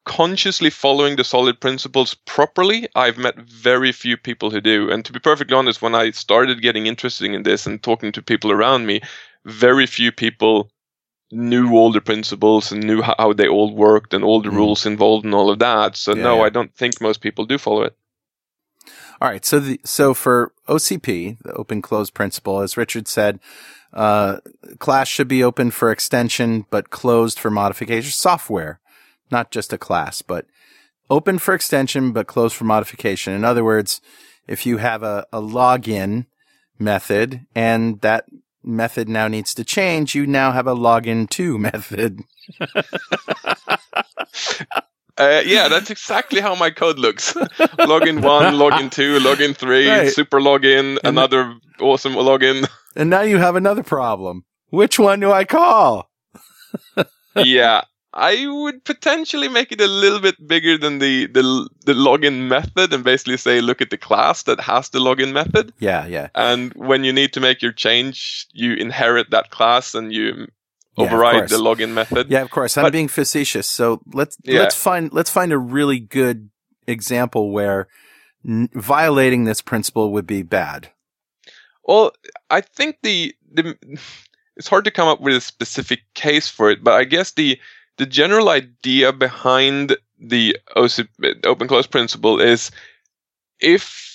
[0.05, 4.91] consciously following the solid principles properly, I've met very few people who do.
[4.91, 8.23] And to be perfectly honest, when I started getting interested in this and talking to
[8.23, 9.01] people around me,
[9.45, 10.71] very few people
[11.31, 14.57] knew all the principles and knew how they all worked and all the mm.
[14.57, 15.97] rules involved and all of that.
[15.97, 16.43] So yeah, no, yeah.
[16.43, 17.97] I don't think most people do follow it.
[19.21, 19.45] All right.
[19.45, 23.41] So the, so for OCP, the open close principle, as Richard said,
[23.93, 24.39] uh,
[24.79, 28.81] class should be open for extension, but closed for modification software,
[29.33, 30.47] not just a class, but
[31.11, 33.33] open for extension, but closed for modification.
[33.33, 34.01] In other words,
[34.47, 36.27] if you have a, a login
[36.79, 38.27] method and that
[38.63, 42.21] method now needs to change, you now have a login to method.
[45.19, 47.35] Uh, yeah, that's exactly how my code looks.
[47.35, 50.13] login one, login two, login three, right.
[50.13, 52.67] super login, and another awesome login.
[52.97, 54.45] And now you have another problem.
[54.71, 56.11] Which one do I call?
[57.37, 57.83] yeah,
[58.15, 62.93] I would potentially make it a little bit bigger than the, the the login method
[62.93, 65.73] and basically say look at the class that has the login method.
[65.79, 66.29] Yeah, yeah.
[66.35, 70.49] And when you need to make your change, you inherit that class and you
[70.97, 72.31] yeah, override the login method.
[72.31, 72.77] Yeah, of course.
[72.77, 73.69] I'm being facetious.
[73.69, 74.61] So let's yeah.
[74.61, 76.51] let's find let's find a really good
[76.87, 77.89] example where
[78.47, 80.91] n- violating this principle would be bad.
[81.85, 82.13] Well,
[82.51, 83.77] I think the the
[84.57, 87.59] it's hard to come up with a specific case for it, but I guess the
[87.99, 90.57] the general idea behind the
[91.45, 92.71] open close principle is
[93.61, 94.13] if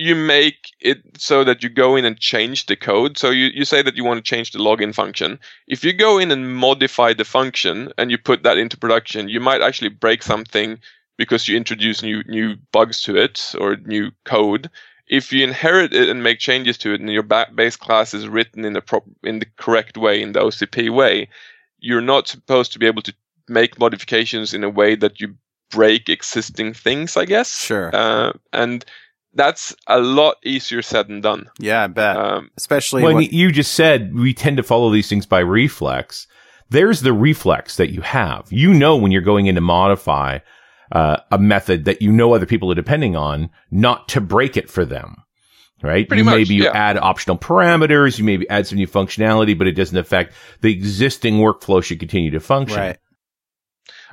[0.00, 3.18] you make it so that you go in and change the code.
[3.18, 5.38] So you, you say that you want to change the login function.
[5.68, 9.40] If you go in and modify the function and you put that into production, you
[9.40, 10.78] might actually break something
[11.18, 14.70] because you introduce new new bugs to it or new code.
[15.06, 18.64] If you inherit it and make changes to it, and your base class is written
[18.64, 21.28] in the prop, in the correct way, in the OCP way,
[21.80, 23.14] you're not supposed to be able to
[23.48, 25.34] make modifications in a way that you
[25.70, 27.60] break existing things, I guess.
[27.60, 27.90] Sure.
[27.94, 28.84] Uh, and
[29.34, 31.48] that's a lot easier said than done.
[31.58, 32.16] Yeah, I bet.
[32.16, 36.26] Um, Especially when you just said we tend to follow these things by reflex.
[36.68, 38.46] There's the reflex that you have.
[38.50, 40.38] You know when you're going in to modify
[40.92, 44.70] uh, a method that you know other people are depending on, not to break it
[44.70, 45.24] for them
[45.82, 46.06] right?
[46.06, 46.70] Pretty you much, maybe yeah.
[46.72, 51.34] add optional parameters, you maybe add some new functionality, but it doesn't affect the existing
[51.34, 52.78] workflow should continue to function.
[52.78, 52.98] Right.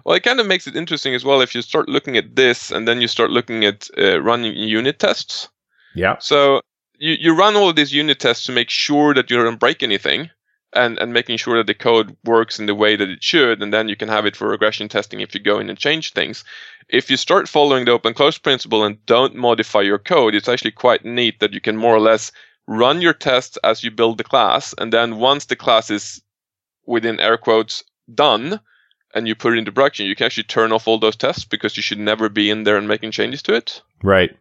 [0.05, 2.71] Well, it kind of makes it interesting as well if you start looking at this
[2.71, 5.49] and then you start looking at uh, running unit tests.
[5.95, 6.17] Yeah.
[6.19, 6.61] So
[6.97, 9.83] you, you run all of these unit tests to make sure that you don't break
[9.83, 10.29] anything
[10.77, 13.61] and, and making sure that the code works in the way that it should.
[13.61, 16.13] And then you can have it for regression testing if you go in and change
[16.13, 16.43] things
[16.89, 20.71] if you start following the open close principle and don't modify your code, it's actually
[20.71, 22.31] quite neat that you can more or less
[22.67, 24.73] run your tests as you build the class.
[24.77, 26.21] And then once the class is
[26.85, 28.59] within air quotes done
[29.13, 31.75] and you put it into production, you can actually turn off all those tests because
[31.75, 33.81] you should never be in there and making changes to it.
[34.01, 34.35] Right.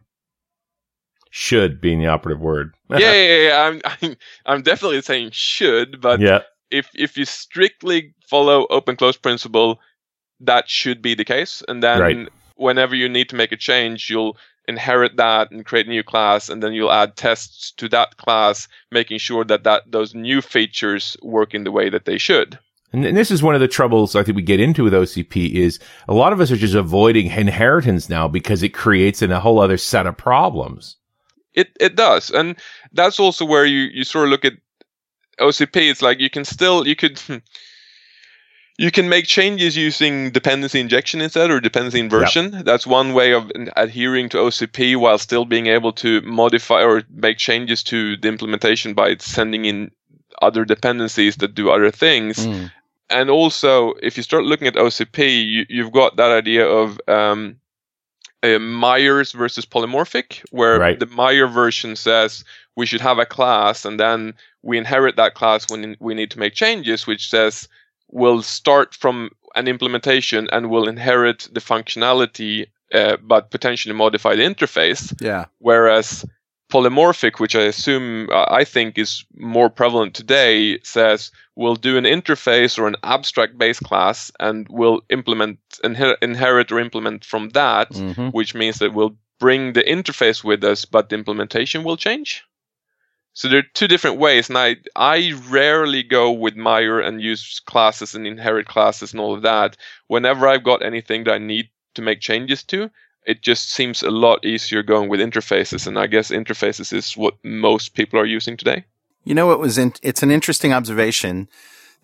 [1.29, 2.73] Should being the operative word.
[2.89, 3.61] yeah, yeah, yeah.
[3.61, 6.41] I'm, I'm, I'm definitely saying should, but yeah.
[6.71, 9.79] if, if you strictly follow open close principle,
[10.39, 11.63] that should be the case.
[11.67, 12.29] And then right.
[12.55, 14.37] whenever you need to make a change, you'll
[14.67, 18.67] inherit that and create a new class, and then you'll add tests to that class,
[18.91, 22.59] making sure that, that those new features work in the way that they should.
[22.93, 25.51] And, and this is one of the troubles I think we get into with OCP
[25.51, 29.59] is a lot of us are just avoiding inheritance now because it creates a whole
[29.59, 30.95] other set of problems.
[31.57, 32.55] It it does, and
[32.93, 34.53] that's also where you you sort of look at
[35.39, 35.89] OCP.
[35.89, 37.19] It's like you can still you could.
[38.79, 42.53] You can make changes using dependency injection instead or dependency inversion.
[42.53, 42.65] Yep.
[42.65, 47.39] That's one way of adhering to OCP while still being able to modify or make
[47.39, 49.89] changes to the implementation by sending in
[50.43, 52.45] other dependencies that do other things.
[52.45, 52.71] Mm.
[53.09, 57.55] And also, if you start looking at OCP, you, have got that idea of um,
[58.43, 60.99] Meyer's versus polymorphic, where right.
[60.99, 62.43] the Meyer version says
[62.75, 66.39] we should have a class and then we inherit that class when we need to
[66.39, 67.67] make changes, which says
[68.09, 74.43] we'll start from an implementation and we'll inherit the functionality, uh, but potentially modify the
[74.43, 75.13] interface.
[75.19, 75.45] Yeah.
[75.59, 76.23] Whereas
[76.69, 82.03] polymorphic, which I assume uh, I think is more prevalent today, says we'll do an
[82.03, 87.91] interface or an abstract base class and we'll implement inher- inherit or implement from that,
[87.91, 88.29] mm-hmm.
[88.29, 92.43] which means that we'll bring the interface with us, but the implementation will change.
[93.33, 97.59] So there are two different ways, and I I rarely go with Meyer and use
[97.59, 99.77] classes and inherit classes and all of that.
[100.07, 102.89] Whenever I've got anything that I need to make changes to,
[103.27, 107.35] it just seems a lot easier going with interfaces, and I guess interfaces is what
[107.43, 108.85] most people are using today.
[109.23, 111.49] You know, it was in, it's an interesting observation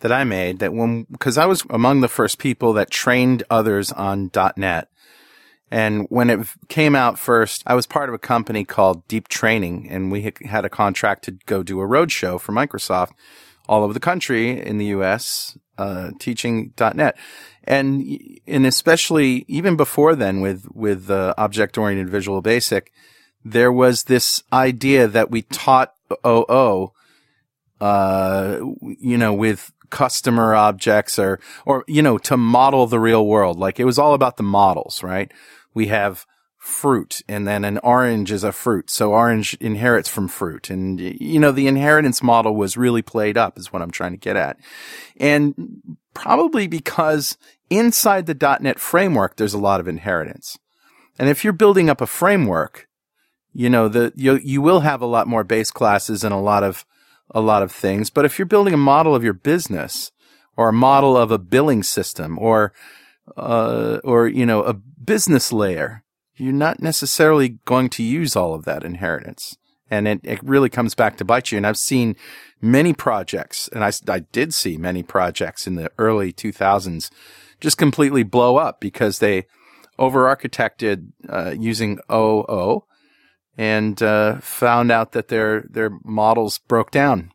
[0.02, 3.92] that I made that when because I was among the first people that trained others
[3.92, 4.90] on .NET
[5.74, 9.88] and when it came out first, I was part of a company called Deep Training,
[9.90, 13.14] and we had a contract to go do a roadshow for Microsoft
[13.68, 15.58] all over the country in the U.S.
[15.78, 17.18] Uh, teaching .NET,
[17.64, 18.04] and
[18.46, 22.92] and especially even before then with with uh, object oriented Visual Basic,
[23.44, 26.92] there was this idea that we taught OO,
[27.82, 33.58] uh, you know, with customer objects or or you know to model the real world.
[33.58, 35.32] Like it was all about the models, right?
[35.74, 36.26] we have
[36.64, 38.90] fruit and then an orange is a fruit.
[38.90, 40.70] So orange inherits from fruit.
[40.70, 44.18] And, you know, the inheritance model was really played up is what I'm trying to
[44.18, 44.58] get at.
[45.18, 47.38] And probably because
[47.70, 50.58] inside the dot .NET framework, there's a lot of inheritance.
[51.20, 52.88] And if you're building up a framework,
[53.52, 56.64] you know, the, you, you will have a lot more base classes and a lot
[56.64, 56.86] of,
[57.32, 58.10] a lot of things.
[58.10, 60.14] But if you're building a model of your business
[60.56, 62.72] or a model of a billing system or,
[63.36, 66.03] uh, or, you know, a business layer,
[66.36, 69.58] you're not necessarily going to use all of that inheritance.
[69.90, 71.58] And it, it really comes back to bite you.
[71.58, 72.16] And I've seen
[72.62, 77.12] many projects, and I, I did see many projects in the early 2000s
[77.60, 79.46] just completely blow up because they
[79.98, 82.84] over architected uh, using OO
[83.58, 87.32] and uh, found out that their their models broke down.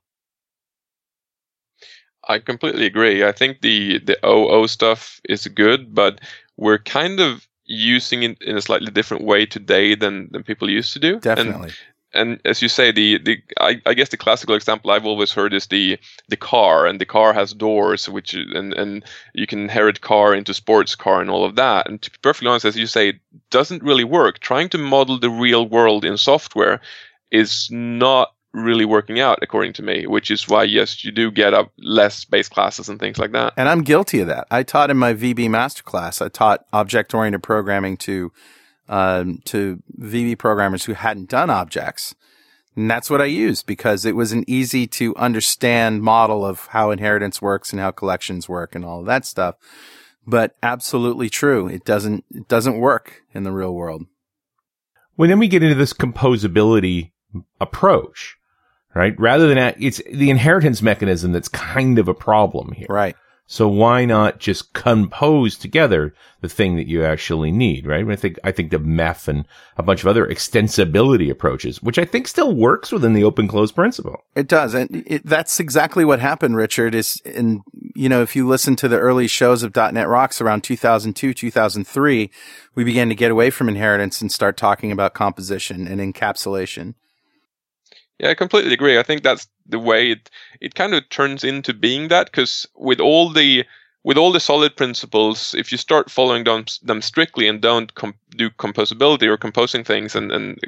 [2.26, 3.24] I completely agree.
[3.24, 6.20] I think the the OO stuff is good, but
[6.56, 10.92] we're kind of using it in a slightly different way today than than people used
[10.94, 11.20] to do.
[11.20, 11.68] Definitely.
[12.14, 15.31] And, and as you say, the the I, I, guess the classical example I've always
[15.31, 19.04] heard is the the car, and the car has doors, which and and
[19.35, 21.88] you can inherit car into sports car and all of that.
[21.88, 24.38] And to be perfectly honest, as you say, it doesn't really work.
[24.38, 26.81] Trying to model the real world in software
[27.31, 31.52] is not really working out according to me which is why yes you do get
[31.52, 33.52] up less base classes and things like that.
[33.56, 34.46] And i'm guilty of that.
[34.50, 38.32] I taught in my vb masterclass i taught object oriented programming to
[38.88, 42.14] um, to vb programmers who hadn't done objects.
[42.74, 46.90] And that's what i used because it was an easy to understand model of how
[46.90, 49.56] inheritance works and how collections work and all of that stuff.
[50.26, 51.68] But absolutely true.
[51.68, 54.06] It doesn't it doesn't work in the real world.
[55.18, 57.12] Well then we get into this composability
[57.61, 58.38] approach
[58.98, 59.18] right?
[59.18, 62.88] Rather than it's the inheritance mechanism that's kind of a problem here.
[62.90, 63.14] Right.
[63.50, 68.06] So why not just compose together the thing that you actually need, right?
[68.06, 69.46] I think, I think the MEF and
[69.78, 73.72] a bunch of other extensibility approaches, which I think still works within the open close
[73.72, 74.22] principle.
[74.34, 74.74] It does.
[74.74, 77.62] And it, that's exactly what happened, Richard, is in,
[77.94, 82.30] you know, if you listen to the early shows of .NET Rocks around 2002, 2003,
[82.74, 86.94] we began to get away from inheritance and start talking about composition and encapsulation.
[88.18, 88.98] Yeah, I completely agree.
[88.98, 93.00] I think that's the way it it kind of turns into being that because with
[93.00, 93.64] all the
[94.04, 97.92] with all the solid principles, if you start following them, them strictly and don't
[98.37, 100.59] do composability or composing things and, and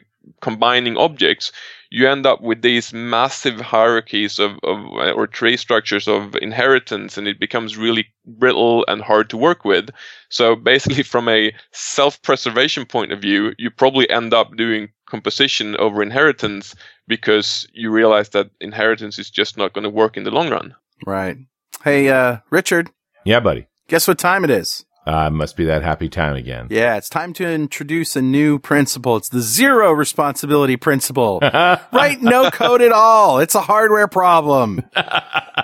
[0.42, 1.50] combining objects,
[1.90, 4.78] you end up with these massive hierarchies of, of
[5.16, 9.90] or tree structures of inheritance, and it becomes really brittle and hard to work with.
[10.28, 16.02] So basically, from a self-preservation point of view, you probably end up doing composition over
[16.02, 16.74] inheritance
[17.08, 20.74] because you realize that inheritance is just not going to work in the long run.
[21.06, 21.36] Right.
[21.84, 22.90] Hey, uh, Richard,
[23.24, 23.66] Yeah, buddy.
[23.88, 24.84] guess what time it is?
[25.06, 26.68] Uh, must be that happy time again.
[26.70, 29.16] Yeah, it's time to introduce a new principle.
[29.16, 31.40] It's the zero responsibility principle.
[31.42, 33.38] Write no code at all.
[33.40, 34.82] It's a hardware problem.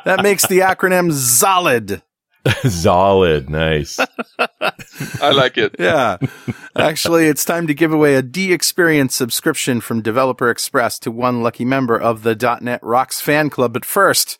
[0.04, 2.00] That makes the acronym ZOLID.
[2.68, 3.50] Solid.
[3.50, 3.98] Nice.
[5.20, 5.76] I like it.
[5.78, 6.18] Yeah.
[6.76, 11.64] Actually, it's time to give away a DXperience subscription from Developer Express to one lucky
[11.64, 13.72] member of the .NET Rocks fan club.
[13.72, 14.38] But first,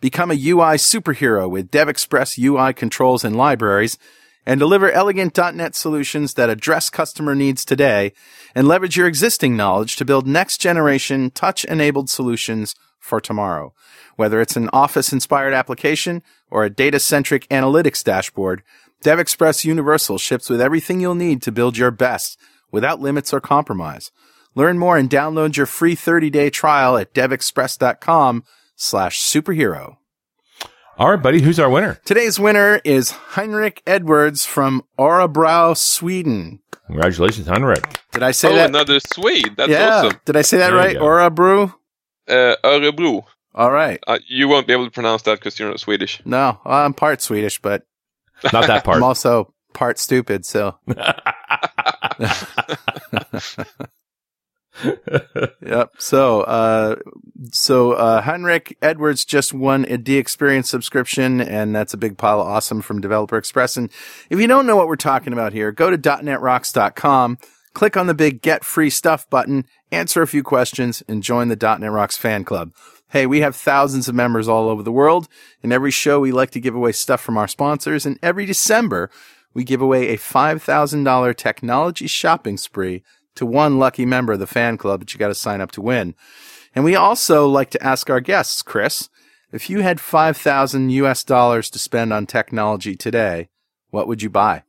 [0.00, 3.98] become a UI superhero with DevExpress UI controls and libraries
[4.46, 8.12] and deliver elegant .NET solutions that address customer needs today
[8.54, 12.74] and leverage your existing knowledge to build next generation touch-enabled solutions
[13.08, 13.72] for tomorrow.
[14.16, 18.62] Whether it's an office-inspired application or a data-centric analytics dashboard,
[19.04, 22.38] DevExpress Universal ships with everything you'll need to build your best
[22.70, 24.10] without limits or compromise.
[24.54, 28.44] Learn more and download your free 30-day trial at devexpress.com
[28.76, 29.96] slash superhero.
[30.98, 31.40] All right, buddy.
[31.40, 32.00] Who's our winner?
[32.04, 36.58] Today's winner is Heinrich Edwards from Orebro, Sweden.
[36.86, 38.00] Congratulations, Heinrich.
[38.10, 38.70] Did I say oh, that?
[38.70, 39.54] another Swede.
[39.56, 39.98] That's yeah.
[39.98, 40.20] awesome.
[40.24, 40.96] Did I say that There you right?
[40.98, 41.04] go.
[42.28, 42.52] Orebro?
[42.52, 43.24] Uh, Örebro.
[43.54, 43.98] All right.
[44.06, 46.20] Uh, you won't be able to pronounce that because you're not Swedish.
[46.24, 47.84] No, I'm part Swedish, but
[48.52, 48.98] Not that part.
[48.98, 50.78] I'm also part stupid, so
[55.62, 55.92] Yep.
[55.98, 56.96] So, uh,
[57.50, 62.46] so, uh, Heinrich Edwards just won a DXperience subscription, and that's a big pile of
[62.46, 63.76] awesome from Developer Express.
[63.76, 63.90] And
[64.30, 67.38] if you don't know what we're talking about here, go to .NETRocks.com,
[67.78, 71.54] click on the big Get Free Stuff button, answer a few questions, and join the
[71.54, 72.72] .NET Rocks fan club.
[73.10, 75.28] Hey, we have thousands of members all over the world.
[75.62, 79.12] In every show, we like to give away stuff from our sponsors, and every December,
[79.54, 83.04] we give away a $5,000 technology shopping spree
[83.36, 85.80] to one lucky member of the fan club that you got to sign up to
[85.80, 86.16] win.
[86.74, 89.08] And we also like to ask our guests, Chris,
[89.52, 93.50] if you had 5,000 US dollars to spend on technology today,
[93.90, 94.64] what would you buy?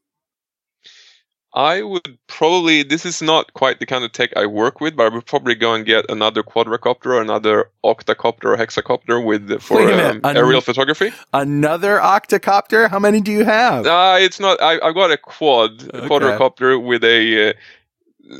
[1.53, 5.11] I would probably, this is not quite the kind of tech I work with, but
[5.11, 9.81] I would probably go and get another quadrocopter or another octocopter or hexacopter with for
[9.81, 11.11] um, an- aerial photography.
[11.33, 12.87] Another octocopter?
[12.89, 13.87] How many do you have?
[13.87, 16.07] Uh, it's not, I, I've got a quad, a Okay.
[16.07, 17.53] quadrocopter with a, uh,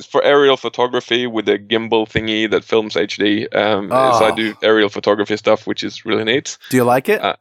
[0.07, 3.53] for aerial photography with a gimbal thingy that films HD.
[3.55, 4.19] Um, Oh.
[4.19, 6.59] So I do aerial photography stuff, which is really neat.
[6.69, 7.19] Do you like it?
[7.21, 7.35] Uh,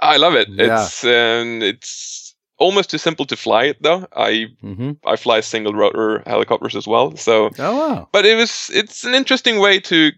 [0.00, 0.48] I love it.
[0.48, 0.82] Yeah.
[0.82, 2.25] It's um, it's
[2.58, 4.06] almost too simple to fly it though.
[4.14, 4.92] I mm-hmm.
[5.04, 7.16] I fly single rotor helicopters as well.
[7.16, 8.08] So, Oh, wow.
[8.12, 10.12] but it was it's an interesting way to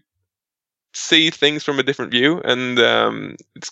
[0.93, 3.71] see things from a different view, and um, it's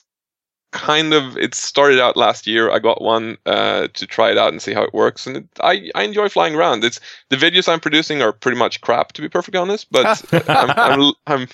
[0.74, 2.70] kind of it started out last year.
[2.70, 5.46] I got one uh, to try it out and see how it works, and it,
[5.62, 6.84] I I enjoy flying around.
[6.84, 7.00] It's
[7.30, 11.14] the videos I'm producing are pretty much crap to be perfectly honest, but I'm, I'm
[11.26, 11.48] I'm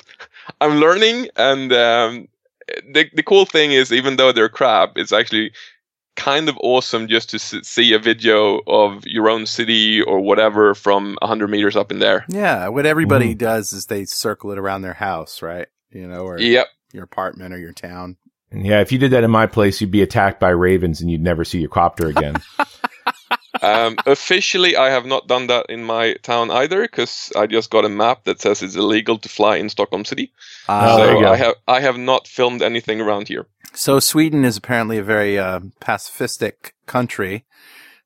[0.62, 2.28] I'm learning, and um,
[2.92, 5.52] the the cool thing is even though they're crap, it's actually
[6.16, 11.18] kind of awesome just to see a video of your own city or whatever from
[11.22, 12.26] 100 meters up in there.
[12.28, 12.68] Yeah.
[12.68, 13.38] What everybody mm.
[13.38, 15.68] does is they circle it around their house, right?
[15.92, 16.68] You know, or Yep.
[16.92, 18.18] your apartment or your town.
[18.52, 21.24] Yeah, if you did that in my place, you'd be attacked by ravens and you'd
[21.24, 22.36] never see your copter again.
[23.62, 27.86] Um, officially, I have not done that in my town either because I just got
[27.86, 30.32] a map that says it's illegal to fly in Stockholm City.
[30.68, 31.26] Uh, so.
[31.26, 33.48] I have I have not filmed anything around here.
[33.74, 37.46] So Sweden is apparently a very uh, pacifistic country,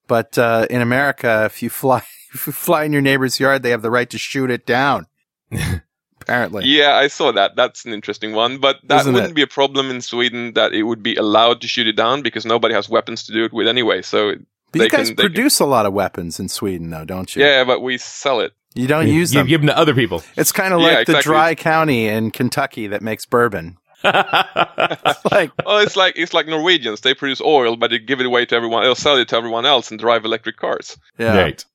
[0.08, 3.72] but uh, in America, if you fly if you fly in your neighbor's yard, they
[3.72, 5.08] have the right to shoot it down.
[6.22, 7.56] apparently, Yeah, I saw that.
[7.56, 9.36] That's an interesting one, but that Isn't wouldn't it?
[9.36, 12.46] be a problem in Sweden that it would be allowed to shoot it down because
[12.46, 14.02] nobody has weapons to do it with anyway.
[14.02, 14.34] So
[14.72, 17.36] but you guys can- they can- produce a lot of weapons in Sweden, though, don't
[17.36, 17.44] you?
[17.44, 18.54] yeah, but we sell it.
[18.76, 19.46] you don't you, use them.
[19.48, 20.24] you give them to other people.
[20.36, 23.78] it's kind of Yeah, like the dry county in Kentucky that makes bourbon.
[24.04, 27.02] like, Oh, it's like it's like Norwegians.
[27.02, 28.84] They produce oil, but they give it away to everyone.
[28.84, 30.98] They'll sell it to everyone else and drive electric cars.
[31.18, 31.66] yeah, Right.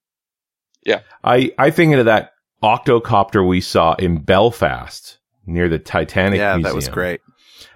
[0.84, 1.00] Yeah.
[1.22, 6.62] I, I think of that octocopter we saw in Belfast near the Titanic yeah, Museum.
[6.62, 7.20] that was great.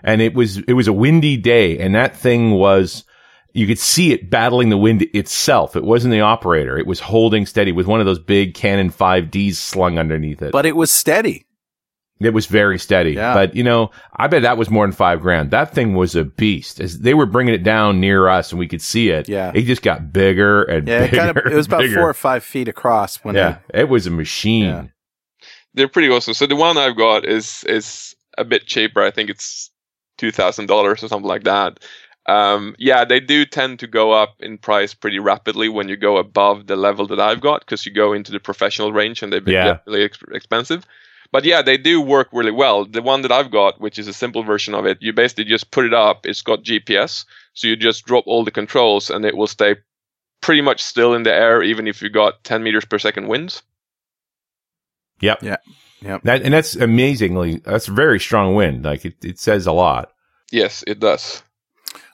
[0.02, 3.05] And it was, it was a windy day and that thing was,
[3.57, 5.77] you could see it battling the wind itself.
[5.77, 6.77] It wasn't the operator.
[6.79, 10.52] It was holding steady with one of those big Canon 5Ds slung underneath it.
[10.52, 11.46] But it was steady.
[12.19, 13.13] It was very steady.
[13.13, 13.35] Yeah.
[13.35, 15.50] But, you know, I bet that was more than five grand.
[15.50, 16.81] That thing was a beast.
[16.81, 19.29] As they were bringing it down near us and we could see it.
[19.29, 19.52] Yeah.
[19.54, 21.33] It just got bigger and Yeah, it, bigger.
[21.35, 21.96] got a, it was about bigger.
[21.96, 23.59] four or five feet across when Yeah.
[23.75, 24.65] It was a machine.
[24.65, 24.85] Yeah.
[25.75, 26.33] They're pretty awesome.
[26.33, 29.02] So the one I've got is is a bit cheaper.
[29.02, 29.71] I think it's
[30.17, 31.81] two thousand dollars or something like that.
[32.29, 36.16] Um, yeah, they do tend to go up in price pretty rapidly when you go
[36.16, 39.40] above the level that I've got because you go into the professional range and they
[39.46, 39.64] Yeah.
[39.64, 40.85] get really ex- expensive.
[41.33, 42.85] But yeah, they do work really well.
[42.85, 45.70] The one that I've got, which is a simple version of it, you basically just
[45.70, 46.27] put it up.
[46.27, 49.77] It's got GPS, so you just drop all the controls, and it will stay
[50.40, 53.62] pretty much still in the air, even if you got 10 meters per second winds.
[55.20, 55.42] Yep.
[55.42, 55.56] Yeah.
[56.02, 56.22] Yep.
[56.24, 58.85] That, and that's amazingly, that's very strong wind.
[58.85, 60.12] Like it, it says a lot.
[60.52, 61.42] Yes, it does.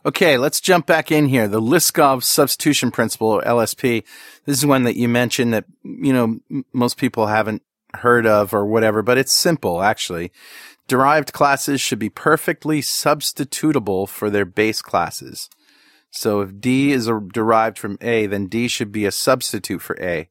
[0.05, 1.49] Okay, let's jump back in here.
[1.49, 4.05] The Liskov substitution principle, or LSP.
[4.45, 7.63] This is one that you mentioned that, you know, m- most people haven't
[7.95, 10.33] heard of or whatever, but it's simple, actually.
[10.89, 15.49] Derived classes should be perfectly substitutable for their base classes.
[16.11, 19.97] So if D is a, derived from A, then D should be a substitute for
[20.01, 20.29] A,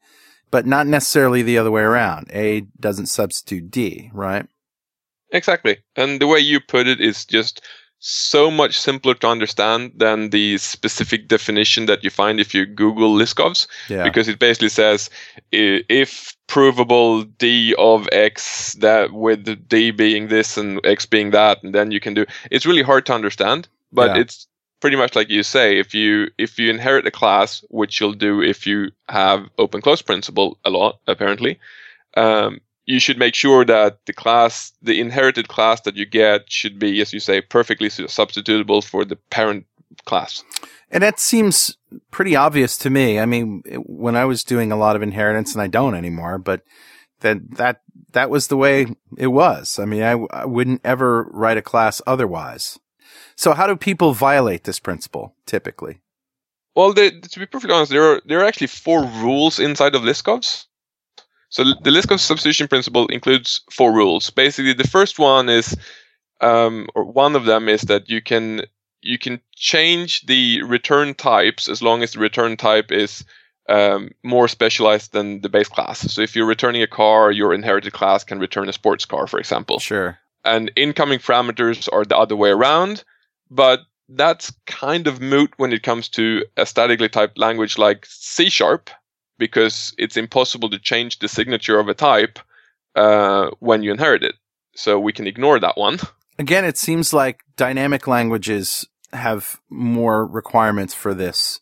[0.52, 2.30] but not necessarily the other way around.
[2.32, 4.46] A doesn't substitute D, right?
[5.32, 5.78] Exactly.
[5.96, 7.62] And the way you put it is just
[8.04, 13.14] so much simpler to understand than the specific definition that you find if you Google
[13.16, 14.04] Liskovs, Yeah.
[14.04, 15.10] because it basically says
[15.52, 21.76] if provable d of x that with d being this and x being that, and
[21.76, 22.26] then you can do.
[22.50, 24.22] It's really hard to understand, but Yeah.
[24.22, 24.48] it's
[24.80, 25.78] pretty much like you say.
[25.78, 30.02] If you if you inherit a class, which you'll do if you have open close
[30.02, 31.60] principle a lot, apparently.
[32.18, 36.80] Um, you should make sure that the class, the inherited class that you get, should
[36.80, 39.66] be, as you say, perfectly substitutable for the parent
[40.06, 40.44] class.
[40.90, 41.78] And that seems
[42.10, 43.20] pretty obvious to me.
[43.20, 46.64] I mean, when I was doing a lot of inheritance, and I don't anymore, but
[47.22, 49.80] that that that was the way it was.
[49.80, 52.80] I mean, I, I wouldn't ever write a class otherwise.
[53.36, 56.02] So, how do people violate this principle typically?
[56.76, 60.02] Well, the, to be perfectly honest, there are there are actually four rules inside of
[60.02, 60.66] Liskovs.
[61.52, 64.30] So the Liskov substitution principle includes four rules.
[64.30, 65.78] Basically, the first one is,
[66.40, 68.64] um, or one of them is that you can
[69.02, 73.26] you can change the return types as long as the return type is
[73.68, 76.00] um, more specialized than the base class.
[76.12, 79.40] So if you're returning a car, your inherited class can return a sports car, for
[79.40, 80.18] example Sure.
[80.46, 83.04] and incoming parameters are the other way around.
[83.50, 88.50] But that's kind of moot when it comes to a statically typed language like C
[88.50, 88.90] sharp,
[89.42, 92.40] because it's impossible to change the signature of a type
[92.96, 94.36] uh, when you inherit it.
[94.76, 95.98] So we can ignore that one.
[96.40, 101.60] Again, it seems like dynamic languages have more requirements for this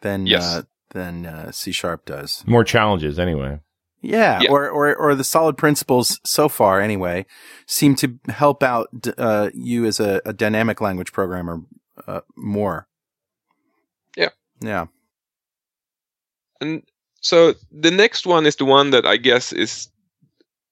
[0.00, 0.42] than Yes.
[0.44, 2.42] uh, than uh, C sharp does.
[2.46, 3.60] More challenges anyway.
[4.02, 4.50] Yeah, Yeah.
[4.50, 7.26] Or, or or the solid principles so far, anyway,
[7.66, 11.60] seem to help out d- uh, you as a, a dynamic language programmer
[12.08, 12.88] uh, more.
[14.16, 14.30] Yeah.
[14.60, 14.86] Yeah.
[16.60, 16.82] And
[17.20, 19.88] so the next one is the one that I guess is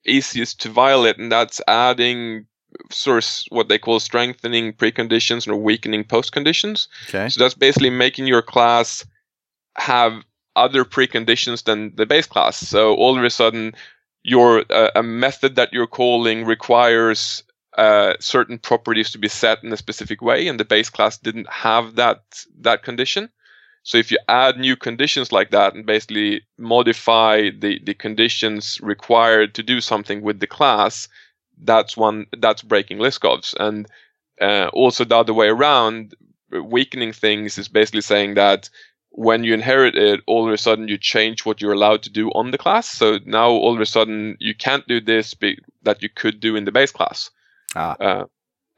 [0.07, 2.47] easiest to violate, and that's adding
[2.91, 6.89] source what they call strengthening preconditions or weakening postconditions.
[7.09, 7.29] Okay.
[7.29, 9.05] So that's basically making your class
[9.77, 10.23] have
[10.57, 12.57] other preconditions than the base class.
[12.57, 13.75] So all of a sudden,
[14.23, 17.43] your uh, a method that you're calling requires
[17.77, 21.49] uh, certain properties to be set in a specific way, and the base class didn't
[21.49, 22.23] have that
[22.61, 23.29] that condition.
[23.89, 29.55] So if you add new conditions like that and basically modify the, the conditions required
[29.55, 31.09] to do something with the class,
[31.63, 33.55] that's one that's breaking Liskovs.
[33.59, 33.87] And
[34.43, 36.15] uh, also the other way around,
[36.51, 38.69] weakening things is basically saying that
[39.09, 42.29] when you inherit it, all of a sudden you change what you're allowed to do
[42.33, 42.91] on the class.
[42.91, 46.57] So now all of a sudden you can't do this be- that you could do
[46.57, 47.31] in the base class.
[47.75, 47.97] Ah.
[47.99, 48.25] Uh,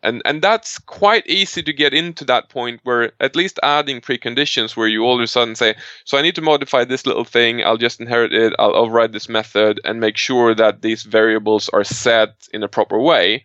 [0.02, 4.76] and and that's quite easy to get into that point where at least adding preconditions
[4.76, 5.74] where you all of a sudden say,
[6.04, 7.62] so I need to modify this little thing.
[7.62, 8.54] I'll just inherit it.
[8.58, 12.98] I'll override this method and make sure that these variables are set in a proper
[12.98, 13.44] way.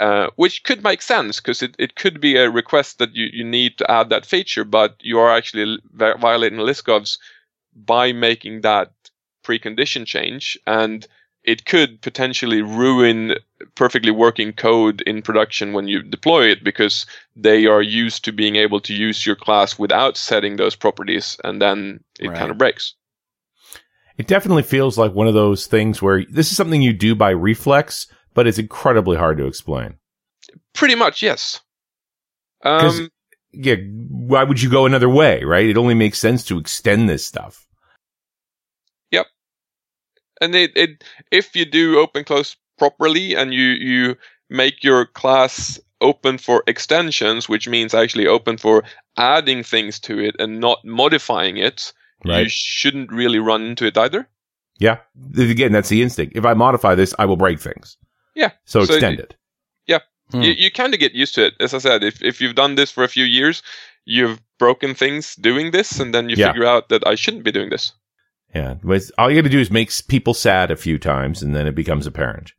[0.00, 3.42] Uh, which could make sense because it, it could be a request that you, you
[3.42, 7.18] need to add that feature, but you are actually vi- violating Liskovs
[7.74, 8.92] by making that
[9.42, 10.56] precondition change.
[10.68, 11.04] And
[11.42, 13.34] it could potentially ruin
[13.78, 17.06] perfectly working code in production when you deploy it because
[17.36, 21.62] they are used to being able to use your class without setting those properties and
[21.62, 22.36] then it Right.
[22.36, 22.94] kind of breaks.
[24.18, 27.30] It definitely feels like one of those things where this is something you do by
[27.30, 29.94] reflex, but it's incredibly hard to explain.
[30.74, 31.60] Pretty much, yes.
[32.64, 33.08] Um,
[33.52, 33.76] Yeah,
[34.10, 35.66] why would you go another way, right?
[35.66, 37.64] It only makes sense to extend this stuff.
[39.12, 39.26] Yep.
[40.40, 44.16] And it, it if you do open close properly and you you
[44.48, 48.82] make your class open for extensions which means actually open for
[49.16, 51.92] adding things to it and not modifying it
[52.44, 54.28] you shouldn't really run into it either
[54.80, 54.98] Yeah.
[55.36, 56.36] Again, that's the instinct.
[56.36, 57.96] If I modify this, I will break things.
[58.34, 58.52] Yeah.
[58.64, 59.34] So So extend it.
[60.30, 60.42] Hmm.
[60.42, 62.74] you, you kind of get used to it as i said if, if you've done
[62.74, 63.62] this for a few years
[64.04, 66.48] you've broken things doing this and then you Yeah.
[66.52, 67.92] figure out that i shouldn't be doing this
[68.54, 68.74] Yeah.
[69.16, 71.74] All you got to do is make people sad a few times and then it
[71.74, 72.52] becomes apparent.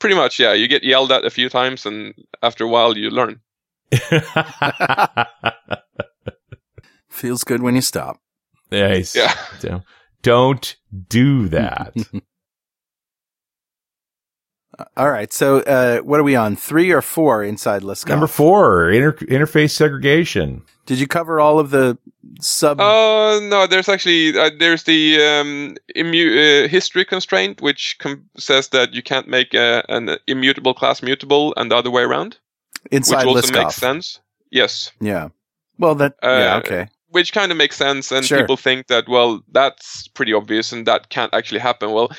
[0.00, 0.52] Pretty much, yeah.
[0.54, 3.40] You get yelled at a few times, and after a while, you learn.
[7.08, 8.18] Feels good when you stop.
[8.72, 9.14] nice.
[9.14, 9.34] Yeah.
[9.60, 9.84] Don't,
[10.22, 10.76] don't
[11.08, 11.94] do that.
[14.96, 15.32] All right.
[15.32, 16.56] So, uh, what are we on?
[16.56, 18.12] Three or four inside Let's go.
[18.14, 20.62] Number four, inter- interface segregation.
[20.86, 21.98] Did you cover all of the
[22.40, 22.80] sub?
[22.80, 28.68] Uh, no, there's actually uh, there's the um, immu- uh, history constraint, which com- says
[28.68, 32.38] that you can't make a, an immutable class mutable, and the other way around,
[32.90, 33.62] inside which also Liskov.
[33.64, 34.20] makes sense.
[34.50, 35.28] Yes, Yeah.
[35.78, 36.14] Well, that.
[36.22, 36.56] yeah.
[36.56, 36.88] Uh, Okay.
[37.10, 38.38] which kind of makes sense, and Sure.
[38.40, 41.92] people think that well, that's pretty obvious, and that can't actually happen.
[41.92, 42.10] Well,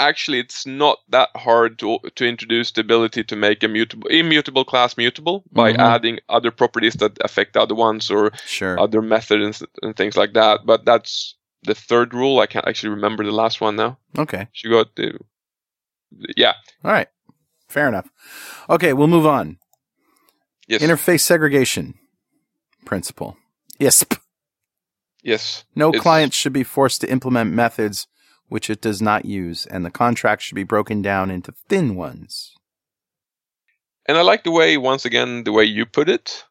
[0.00, 4.64] actually, it's not that hard to to introduce the ability to make a mutable immutable
[4.64, 5.78] class mutable by Mhm.
[5.78, 8.78] adding other properties that affect other ones or Sure.
[8.80, 10.60] other methods and, and things like that.
[10.66, 12.40] But that's the third rule.
[12.40, 13.98] I can't actually remember the last one now.
[14.18, 14.48] Okay.
[14.52, 15.18] She got the
[16.36, 17.08] yeah All right.
[17.68, 18.08] Fair enough.
[18.68, 18.92] Okay.
[18.92, 19.58] We'll move on.
[20.68, 21.94] yes Interface segregation
[22.84, 23.36] principle.
[23.80, 24.18] ISP.
[25.22, 28.06] yes No It's- client should be forced to implement methods
[28.52, 32.54] which it does not use, and the contract should be broken down into thin ones.
[34.06, 36.44] and I like the way once again the way you put it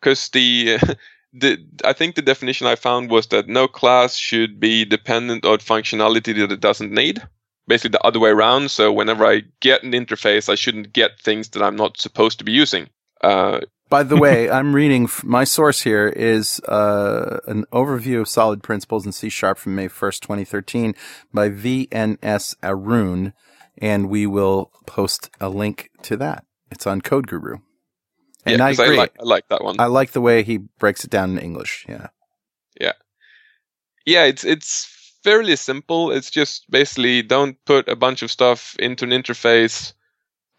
[0.00, 0.78] because the
[1.34, 5.58] the I think the definition I found was that no class should be dependent on
[5.58, 7.22] functionality that it doesn't need.
[7.68, 8.70] Basically, the other way around.
[8.70, 12.44] So whenever I get an interface, I shouldn't get things that I'm not supposed to
[12.44, 12.88] be using.
[13.20, 18.28] Uh, By the way, I'm reading f- my source here is uh, an overview of
[18.28, 20.94] solid principles in C sharp from May 1st, 2013
[21.32, 23.32] by VNS Arun,
[23.78, 26.44] and we will post a link to that.
[26.70, 27.58] It's on Code Guru.
[28.44, 28.94] And yeah, I agree.
[28.94, 29.76] I like I like that one.
[29.80, 31.84] I like the way he breaks it down in English.
[31.88, 32.08] Yeah.
[32.80, 32.92] Yeah.
[34.04, 34.86] yeah, it's it's
[35.24, 36.12] fairly simple.
[36.12, 39.94] It's just basically don't put a bunch of stuff into an interface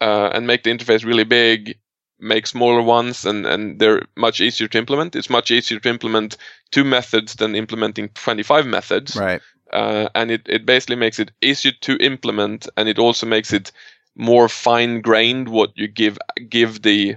[0.00, 1.78] uh, and make the interface really big.
[2.20, 5.14] Make smaller ones, and and they're much easier to implement.
[5.14, 6.36] It's much easier to implement
[6.70, 9.16] two methods than implementing twenty five methods.
[9.16, 9.40] Right.
[9.72, 13.70] Uh, and it, it basically makes it easier to implement, and it also makes it
[14.16, 17.16] more fine grained what you give give the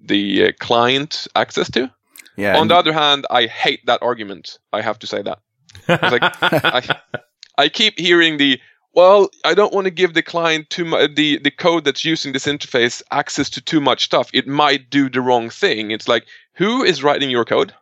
[0.00, 1.90] the uh, client access to.
[2.36, 2.58] Yeah.
[2.58, 4.58] On the other hand, I hate that argument.
[4.72, 5.38] I have to say that.
[5.88, 7.00] like, I,
[7.58, 8.58] I keep hearing the
[8.94, 12.32] well, I don't want to give the client too much the the code that's using
[12.32, 14.30] this interface access to too much stuff.
[14.32, 15.90] It might do the wrong thing.
[15.90, 17.74] It's like who is writing your code?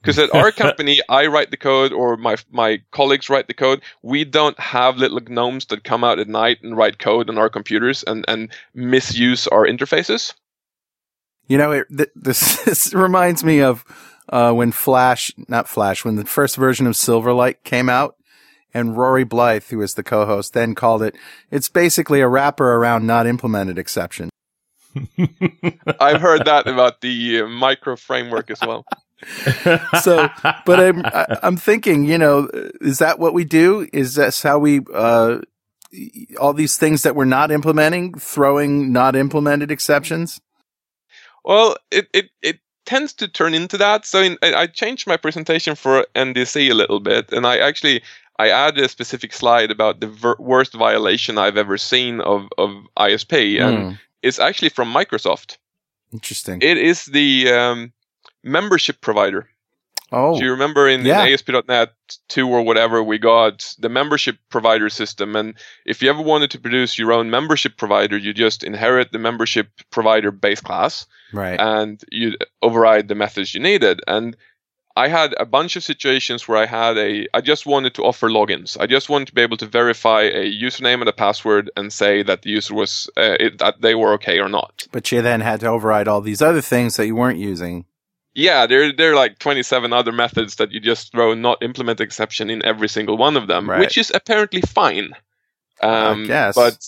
[0.00, 3.82] Because at our company, I write the code, or my my colleagues write the code.
[4.02, 7.50] We don't have little gnomes that come out at night and write code on our
[7.50, 10.34] computers and and misuse our interfaces.
[11.48, 13.84] You know, it, th- this, this reminds me of
[14.28, 18.16] uh, when Flash, not Flash, when the first version of Silverlight came out,
[18.78, 21.14] and Rory Blythe, who was the co-host, then called it.
[21.50, 24.30] It's basically a wrapper around not implemented exception.
[26.00, 28.84] I've heard that about the uh, micro framework as well.
[30.02, 30.28] So,
[30.64, 32.48] but I'm I, I'm thinking, you know,
[32.80, 33.88] is that what we do?
[33.92, 35.38] Is this how we uh,
[36.40, 40.40] all these things that we're not implementing, throwing not implemented exceptions?
[41.44, 44.06] Well, it, it, it tends to turn into that.
[44.06, 48.02] So in, I I changed my presentation for NDC a little bit, and I actually
[48.38, 52.70] I added a specific slide about the ver- worst violation I've ever seen of of
[52.96, 55.56] ISP, and Hmm, it's actually from Microsoft.
[56.12, 56.62] interesting.
[56.62, 57.92] It is the um,
[58.42, 59.48] membership provider.
[60.12, 61.24] oh, Do you remember in, yeah.
[61.24, 61.90] in ASP.NET
[62.28, 65.36] 2 or whatever, we got the membership provider system.
[65.36, 69.18] And if you ever wanted to produce your own membership provider, you just inherit the
[69.18, 71.60] membership provider base class right.
[71.60, 74.00] and you override the methods you needed.
[74.06, 74.34] And
[75.04, 78.28] I had a bunch of situations where I had a, I just wanted to offer
[78.28, 78.76] logins.
[78.80, 82.22] I just wanted to be able to verify a username and a password and say
[82.24, 84.86] that the user was, uh, it, that they were okay or not.
[84.90, 87.84] But you then had to override all these other things that you weren't using.
[88.34, 92.50] Yeah, there there are like 27 other methods that you just throw not implement exception
[92.50, 93.80] in every single one of them, Right.
[93.80, 95.12] which is apparently fine.
[95.82, 96.54] Um, guess.
[96.54, 96.86] But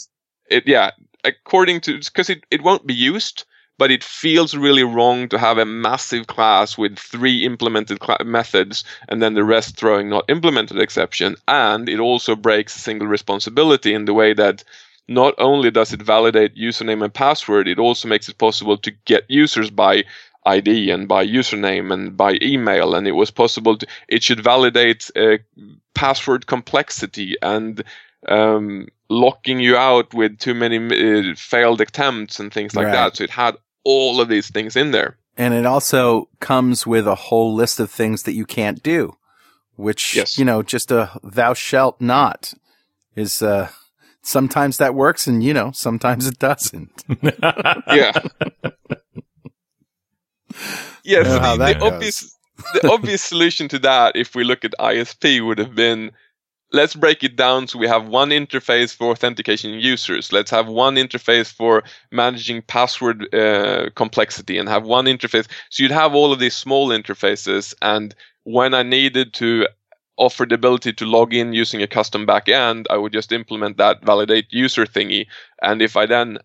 [0.49, 0.91] it, yeah,
[1.25, 3.45] according to because it, it won't be used,
[3.81, 8.85] but it feels really wrong to have a massive class with three implemented cla methods
[9.09, 14.05] and then the rest throwing not implemented exception, and it also breaks single responsibility in
[14.05, 14.63] the way that.
[15.09, 19.25] Not only does it validate username and password, it also makes it possible to get
[19.29, 20.05] users by
[20.47, 23.87] ID and by username and by email, and it was possible to.
[24.09, 25.39] It should validate uh,
[25.95, 27.83] password complexity and
[28.29, 32.93] um, locking you out with too many uh, failed attempts and things like Right.
[32.93, 33.17] that.
[33.17, 33.57] So it had
[33.91, 35.17] all of these things in there.
[35.37, 39.17] And it also comes with a whole list of things that you can't do,
[39.77, 40.39] which, Yes.
[40.39, 42.53] you know, just a thou shalt not
[43.17, 43.69] is, uh,
[44.23, 47.05] sometimes that works and you know, sometimes it doesn't.
[47.23, 48.13] yeah.
[51.05, 52.37] yes, know the, the obvious
[52.75, 56.13] the obvious solution to that, if we look at ISP, would have been
[56.73, 60.33] let's break it down so we have one interface for authentication users.
[60.33, 65.49] Let's have one interface for managing password uh, complexity and have one interface.
[65.71, 67.75] So you'd have all of these small interfaces.
[67.83, 68.15] And
[68.45, 69.67] when I needed to
[70.17, 74.05] offer the ability to log in using a custom backend, I would just implement that
[74.05, 75.27] validate user thingy.
[75.63, 76.39] And if I then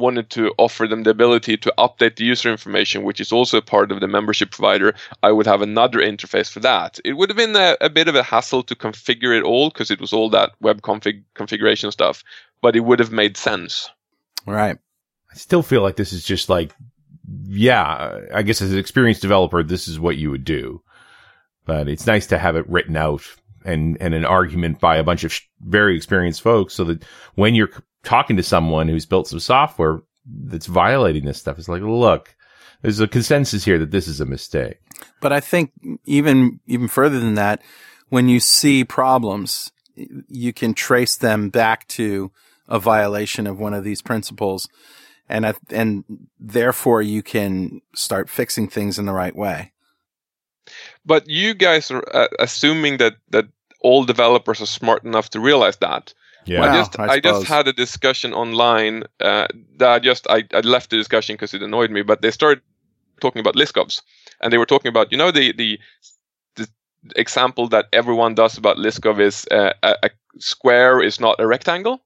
[0.00, 3.92] wanted to offer them the ability to update the user information, which is also part
[3.92, 6.98] of the membership provider, I would have another interface for that.
[7.04, 9.90] It would have been a, a bit of a hassle to configure it all because
[9.90, 12.24] it was all that web config configuration stuff,
[12.60, 13.88] but it would have made sense.
[14.46, 14.78] Right.
[15.30, 16.74] I still feel like this is just like,
[17.44, 20.82] yeah, I guess as an experienced developer, this is what you would do.
[21.66, 23.22] But it's nice to have it written out
[23.64, 27.54] and, and an argument by a bunch of sh- very experienced folks so that when
[27.54, 27.70] you're
[28.04, 32.34] talking to someone who's built some software that's violating this stuff, it's like, look,
[32.82, 34.78] there's a consensus here that this is a mistake.
[35.20, 35.72] But I think
[36.04, 37.62] even even further than that,
[38.08, 39.72] when you see problems,
[40.28, 42.30] you can trace them back to
[42.68, 44.68] a violation of one of these principles,
[45.28, 46.04] and I, and
[46.38, 49.72] therefore you can start fixing things in the right way.
[51.04, 53.46] But you guys are uh, assuming that that
[53.80, 56.14] all developers are smart enough to realize that.
[56.46, 56.62] Yeah.
[56.62, 59.46] I Wow, just I I, just had a discussion online uh,
[59.78, 62.02] that I just I, I left the discussion because it annoyed me.
[62.02, 62.62] But they started
[63.20, 64.02] talking about Liskovs,
[64.40, 65.78] and they were talking about you know the the
[66.56, 66.68] the
[67.16, 72.00] example that everyone does about Liskov is uh, a, a square is not a rectangle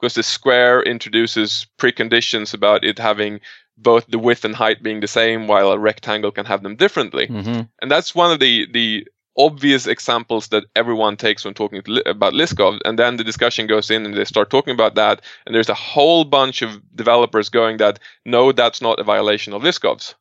[0.00, 3.40] because the square introduces preconditions about it having
[3.76, 7.28] both the width and height being the same, while a rectangle can have them differently
[7.28, 7.62] Mm-hmm.
[7.80, 9.06] and that's one of the the
[9.38, 12.80] obvious examples that everyone takes when talking to, about Liskov.
[12.84, 15.22] And then the discussion goes in, and they start talking about that.
[15.46, 19.62] And there's a whole bunch of developers going that no, that's not a violation of
[19.62, 20.14] Liskovs.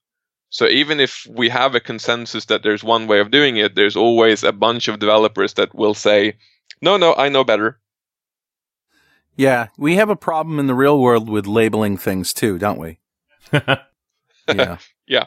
[0.49, 3.97] So even if we have a consensus that there's one way of doing it, there's
[3.97, 6.38] always a bunch of developers that will say,
[6.82, 7.80] no, no, I know better.
[9.36, 12.99] Yeah, we have a problem in the real world with labeling things too, don't we?
[14.53, 14.78] Yeah.
[15.09, 15.26] Yeah.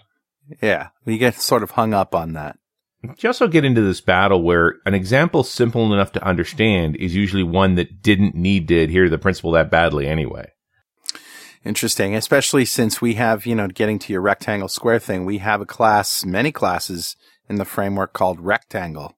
[0.63, 0.89] Yeah.
[1.05, 2.59] We get sort of hung up on that.
[3.03, 7.43] You also get into this battle where an example simple enough to understand is usually
[7.43, 10.53] one that didn't need to adhere to the principle that badly anyway.
[11.65, 15.61] Interesting, especially since we have, you know, getting to your rectangle square thing, we have
[15.61, 17.17] a class, many classes
[17.49, 19.17] in the framework called rectangle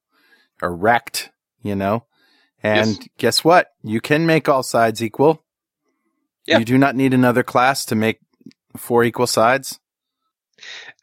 [0.60, 1.30] or rect,
[1.60, 2.06] you know?
[2.62, 3.08] And Yes.
[3.18, 3.68] guess what?
[3.82, 5.44] You can make all sides equal.
[6.46, 6.58] Yeah.
[6.58, 8.18] You do not need another class to make
[8.76, 9.80] four equal sides.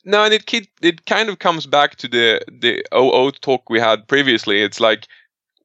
[0.09, 4.07] No, and it it kind of comes back to the the OO talk we had
[4.07, 4.61] previously.
[4.63, 5.05] It's like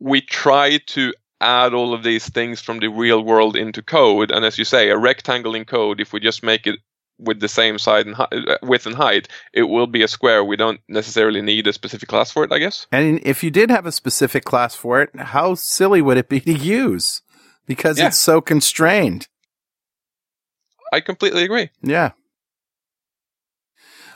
[0.01, 4.45] we try to add all of these things from the real world into code, and
[4.45, 6.79] as you say, a rectangle in code, if we just make it
[7.19, 10.45] with the same side and hi- uh, width and height, it will be a square.
[10.45, 12.87] We don't necessarily need a specific class for it, I guess.
[12.93, 16.41] And if you did have a specific class for it, how silly would it be
[16.41, 17.23] to use?
[17.67, 18.09] Because Yeah.
[18.09, 19.29] it's so constrained.
[20.93, 21.71] I completely agree.
[21.83, 22.11] Yeah.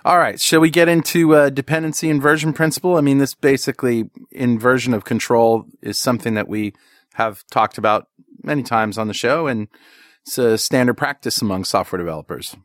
[0.04, 0.40] All right.
[0.40, 2.96] Shall we get into uh, dependency inversion principle?
[2.96, 6.74] I mean, this basically inversion of control is something that we
[7.14, 8.08] have talked about
[8.42, 9.68] many times on the show, and
[10.26, 12.56] it's a standard practice among software developers.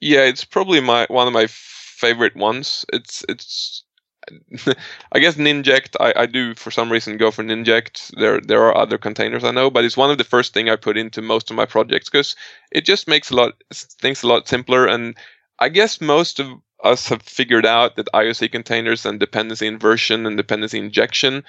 [0.00, 2.84] Yeah, it's probably my one of my favorite ones.
[2.92, 3.84] It's it's
[5.12, 5.96] I guess Ninject.
[6.00, 8.14] I, I do for some reason go for Ninject.
[8.18, 10.76] There there are other containers I know, but it's one of the first thing I
[10.76, 12.36] put into most of my projects because
[12.70, 14.86] it just makes a lot things a lot simpler.
[14.86, 15.16] And
[15.58, 16.48] I guess most of
[16.82, 21.44] us have figured out that IOC containers and dependency inversion and dependency injection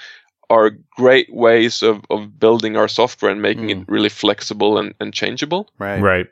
[0.49, 5.13] are great ways of, of building our software and making it really flexible and, and
[5.13, 5.69] changeable.
[5.79, 5.99] Right.
[5.99, 6.27] Right.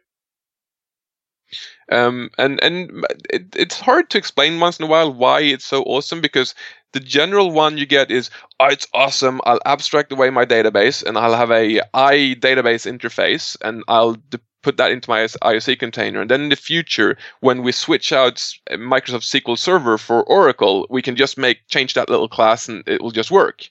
[1.92, 5.84] Um, and and it, it's hard to explain once in a while why it's so
[5.84, 6.56] awesome because
[6.94, 11.18] the general one you get is oh it's awesome I'll abstract away my database and
[11.18, 16.22] I'll have a I database interface and I'll d- put that into my IOC container
[16.22, 18.36] and then in the future when we switch out
[18.72, 23.02] Microsoft SQL Server for Oracle we can just make change that little class and it
[23.02, 23.70] will just work.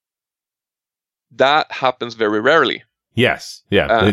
[1.32, 2.84] That happens very rarely.
[3.14, 3.62] Yes.
[3.70, 3.86] Yeah.
[3.86, 4.12] Uh,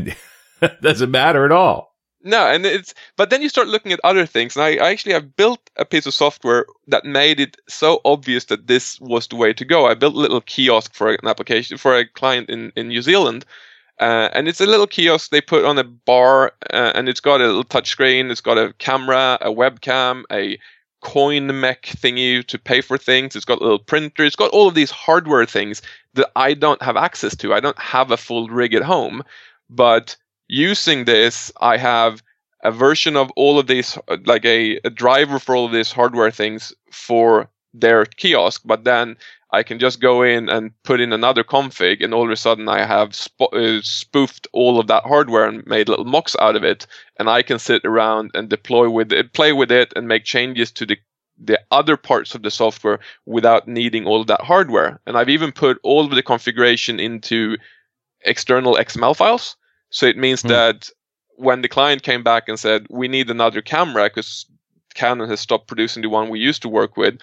[0.61, 1.89] it doesn't matter at all.
[2.21, 4.55] No, and it's but then you start looking at other things.
[4.55, 8.45] And I, I actually have built a piece of software that made it so obvious
[8.45, 9.85] that this was the way to go.
[9.85, 13.45] I built a little kiosk for an application for a client in, in New Zealand.
[13.99, 17.41] Uh, and it's a little kiosk they put on a bar, uh, and it's got
[17.41, 18.31] a little touchscreen.
[18.31, 20.57] It's got a camera, a webcam, a
[21.01, 23.35] coin mech thingy to pay for things.
[23.35, 24.23] It's got a little printer.
[24.23, 25.81] It's got all of these hardware things
[26.13, 27.53] that I don't have access to.
[27.53, 29.23] I don't have a full rig at home.
[29.69, 30.15] But
[30.47, 32.23] using this, I have
[32.63, 36.31] a version of all of these, like a, a driver for all of these hardware
[36.31, 38.61] things for their kiosk.
[38.65, 39.17] But then
[39.51, 42.69] I can just go in and put in another config, and all of a sudden
[42.69, 46.63] I have sp- uh, spoofed all of that hardware and made little mocks out of
[46.63, 46.85] it,
[47.17, 50.71] and I can sit around and deploy with it, play with it, and make changes
[50.73, 50.97] to the
[51.41, 54.99] the other parts of the software without needing all of that hardware.
[55.05, 57.55] And I've even put all of the configuration into
[58.25, 59.55] external XML files,
[59.89, 60.49] so it means hmm.
[60.49, 60.89] that
[61.37, 64.45] when the client came back and said we need another camera because
[64.93, 67.19] Canon has stopped producing the one we used to work with,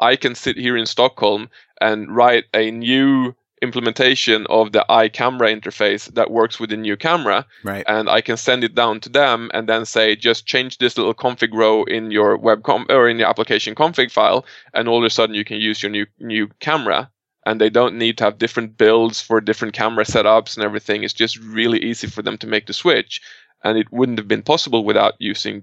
[0.00, 6.12] I can sit here in Stockholm and write a new implementation of the iCamera interface
[6.14, 7.46] that works with the new camera.
[7.64, 7.84] Right.
[7.88, 11.14] And I can send it down to them and then say, just change this little
[11.14, 14.44] config row in your web com- or in your application config file,
[14.74, 17.10] and all of a sudden you can use your new new camera.
[17.46, 21.02] And they don't need to have different builds for different camera setups and everything.
[21.02, 23.22] It's just really easy for them to make the switch.
[23.64, 25.62] And it wouldn't have been possible without using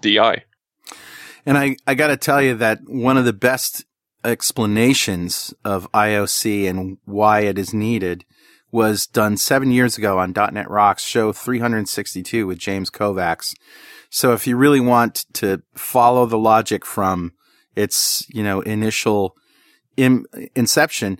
[0.00, 0.44] DI.
[1.46, 3.84] And I, I got to tell you that one of the best
[4.24, 8.24] explanations of IOC and why it is needed
[8.72, 13.54] was done seven years ago on .NET Rocks show 362 with James Kovacs.
[14.10, 17.32] So if you really want to follow the logic from
[17.76, 19.36] its, you know, initial
[19.96, 21.18] Im- inception,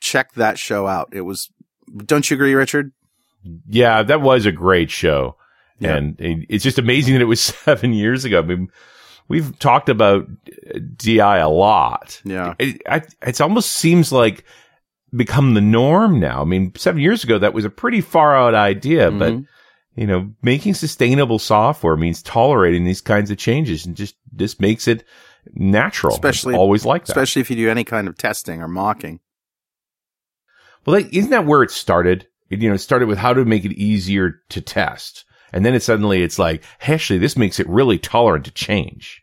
[0.00, 1.08] check that show out.
[1.12, 1.50] It was,
[2.04, 2.92] don't you agree, Richard?
[3.68, 5.36] Yeah, that was a great show.
[5.78, 5.96] Yeah.
[5.96, 6.16] And
[6.48, 8.38] it's just amazing that it was seven years ago.
[8.38, 8.68] I mean,
[9.28, 10.28] we've talked about
[10.96, 12.20] DI a lot.
[12.24, 12.54] Yeah.
[12.58, 14.44] It, it, it almost seems like
[15.14, 16.42] become the norm now.
[16.42, 19.18] I mean, seven years ago, that was a pretty far out idea, mm-hmm.
[19.18, 19.34] but
[19.94, 24.86] you know, making sustainable software means tolerating these kinds of changes and just, just makes
[24.86, 25.04] it
[25.54, 26.12] natural.
[26.12, 27.12] Especially it's always like that.
[27.12, 29.20] Especially if you do any kind of testing or mocking.
[30.84, 32.28] Well, isn't that where it started?
[32.50, 35.24] It, you know, it started with how to make it easier to test.
[35.52, 39.22] And then it suddenly it's like, actually, this makes it really tolerant to change.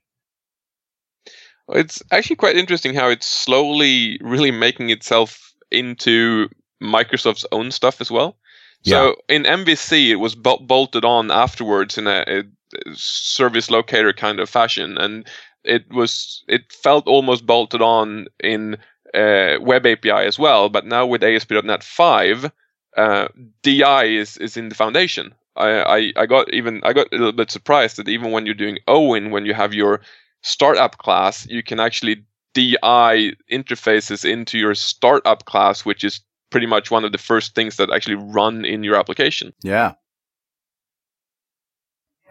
[1.70, 6.50] It's actually quite interesting how it's slowly really making itself into
[6.82, 8.38] Microsoft's own stuff as well.
[8.86, 9.36] So yeah.
[9.36, 12.44] in MVC, it was bolted on afterwards in a, a,
[12.96, 15.26] service locator kind of fashion, and
[15.64, 18.76] it was it felt almost bolted on in
[19.14, 20.68] uh, Web API as well.
[20.68, 22.52] But now with ASP.NET 5,
[22.98, 23.28] uh,
[23.62, 25.34] DI is is in the foundation.
[25.56, 28.56] I, I, I got even I got a little bit surprised that even when you're
[28.56, 30.02] doing OWIN, when you have your
[30.42, 36.92] startup class, you can actually DI interfaces into your startup class, which is pretty much
[36.92, 39.54] one of the first things that actually run in your application.
[39.64, 39.94] Yeah.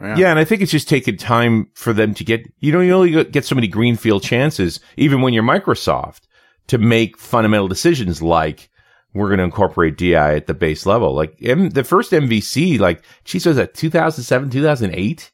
[0.01, 0.17] Yeah.
[0.17, 2.93] yeah, and I think it's just taken time for them to get, you know, you
[2.93, 6.23] only get so many greenfield chances, even when you're Microsoft,
[6.69, 8.69] to make fundamental decisions like,
[9.15, 11.15] we're going to incorporate DI at the base level.
[11.15, 15.31] Like M- the first MVC, like, geez, was that 2007, 2008?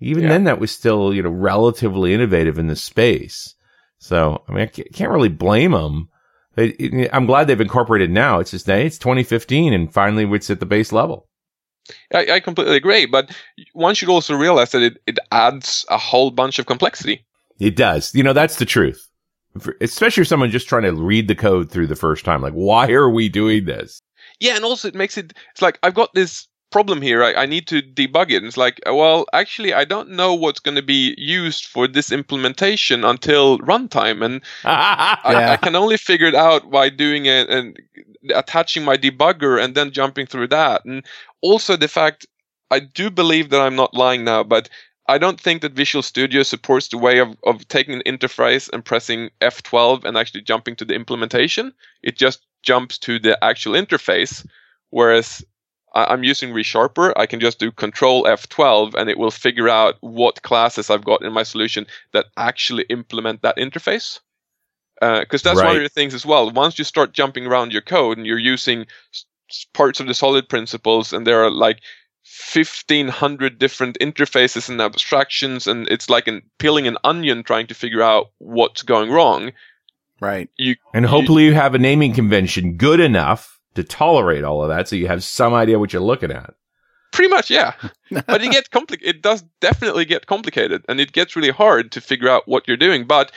[0.00, 0.28] Even yeah.
[0.28, 3.54] then, that was still, you know, relatively innovative in the space.
[3.98, 6.08] So, I mean, I can't really blame them.
[6.58, 8.40] I'm glad they've incorporated now.
[8.40, 11.28] It's just, it's 2015 and finally it's at the base level.
[12.12, 13.06] I, I completely agree.
[13.06, 13.30] But
[13.72, 17.24] one should also realize that it, it adds a whole bunch of complexity.
[17.60, 18.12] It does.
[18.14, 19.08] You know, that's the truth
[19.80, 22.42] especially for someone just trying to read the code through the first time.
[22.42, 24.00] Like, why are we doing this?
[24.40, 25.32] Yeah, and also it makes it.
[25.52, 27.22] It's like I've got this problem here.
[27.22, 28.38] I, I need to debug it.
[28.38, 31.86] And it's like, uh, well, actually, I don't know what's going to be used for
[31.86, 35.16] this implementation until runtime, and yeah.
[35.24, 37.78] I, I, can only figure it out by doing it and
[38.34, 40.84] attaching my debugger and then jumping through that.
[40.84, 41.04] And
[41.42, 42.26] also the fact
[42.70, 44.68] I do believe that I'm not lying now, but
[45.08, 48.84] I don't think that Visual Studio supports the way of, of taking an interface and
[48.84, 51.72] pressing F12 and actually jumping to the implementation.
[52.02, 54.46] It just jumps to the actual interface.
[54.90, 55.44] Whereas
[55.94, 59.96] I, am using ReSharper, I can just do Control F12 and it will figure out
[60.00, 64.20] what classes I've got in my solution that actually implement that interface.
[65.00, 65.66] Because uh, that's right.
[65.66, 66.50] one of the things as well.
[66.52, 68.86] Once you start jumping around your code and you're using
[69.74, 71.80] parts of the solid principles and there are like
[72.54, 78.02] 1500 different interfaces and abstractions and it's like an peeling an onion trying to figure
[78.02, 79.52] out what's going wrong.
[80.20, 80.48] Right.
[80.56, 84.68] You and hopefully you, you have a naming convention good enough to tolerate all of
[84.68, 86.54] that so you have some idea what you're looking at.
[87.12, 87.74] Pretty much yeah.
[88.10, 92.00] But it gets complicated it does definitely get complicated and it gets really hard to
[92.00, 93.30] figure out what you're doing but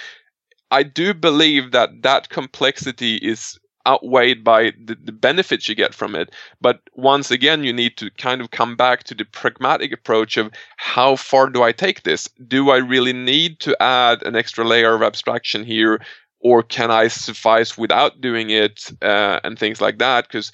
[0.72, 6.16] i do believe that that complexity is outweighed by the, the benefits you get from
[6.16, 6.34] it.
[6.62, 10.52] But once again, you need to kind of come back to the pragmatic approach of
[10.78, 12.30] how far do I take this?
[12.48, 16.02] Do I really need to add an extra layer of abstraction here?
[16.40, 20.28] Or can I suffice without doing it uh, and things like that?
[20.28, 20.52] Because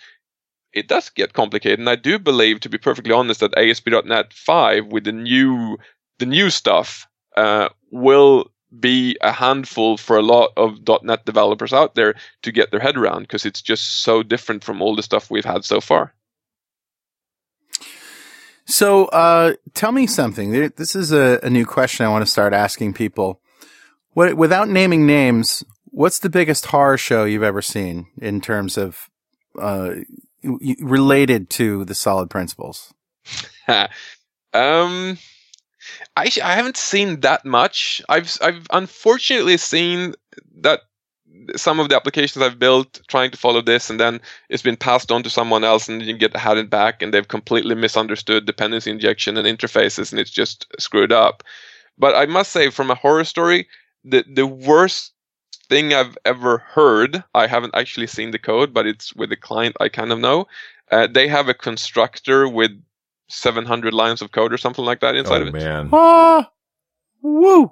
[0.73, 1.79] it does get complicated.
[1.79, 5.77] And I do believe, to be perfectly honest, that ASP.NET 5 with the new
[6.19, 11.95] the new stuff uh, will be a handful for a lot of .NET developers out
[11.95, 15.30] there to get their head around because it's just so different from all the stuff
[15.30, 16.13] we've had so far.
[18.65, 20.51] So, uh, tell me something.
[20.51, 23.41] This is a, a, new question I want to start asking people.
[24.11, 29.09] What, without naming names, what's the biggest horror show you've ever seen in terms of
[29.59, 29.95] uh,
[30.43, 32.93] related to the solid principles?
[34.53, 35.17] um,
[36.15, 38.01] I I haven't seen that much.
[38.09, 40.13] I've I've unfortunately seen
[40.61, 40.81] that
[41.55, 45.11] some of the applications I've built trying to follow this, and then it's been passed
[45.11, 48.91] on to someone else, and you get had it back, and they've completely misunderstood dependency
[48.91, 51.43] injection and interfaces, and it's just screwed up.
[51.97, 53.67] But I must say, from a horror story,
[54.03, 55.13] the the worst
[55.69, 59.75] thing I've ever heard, I haven't actually seen the code, but it's with a client
[59.79, 60.47] I kind of know.
[60.91, 62.71] Uh, they have a constructor with
[63.32, 65.53] 700 lines of code or something like that inside oh, of it.
[65.53, 65.89] man.
[65.91, 66.51] Ah,
[67.21, 67.71] woo.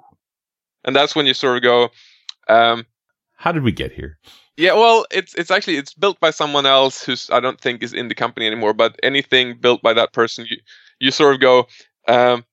[0.84, 1.88] And that's when you sort of go,
[2.48, 2.86] um,
[3.36, 4.18] how did we get here?
[4.56, 7.94] Yeah, well, it's it's actually it's built by someone else who's I don't think is
[7.94, 8.74] in the company anymore.
[8.74, 10.58] But anything built by that person, you
[10.98, 11.66] you sort of go,
[12.06, 12.44] um,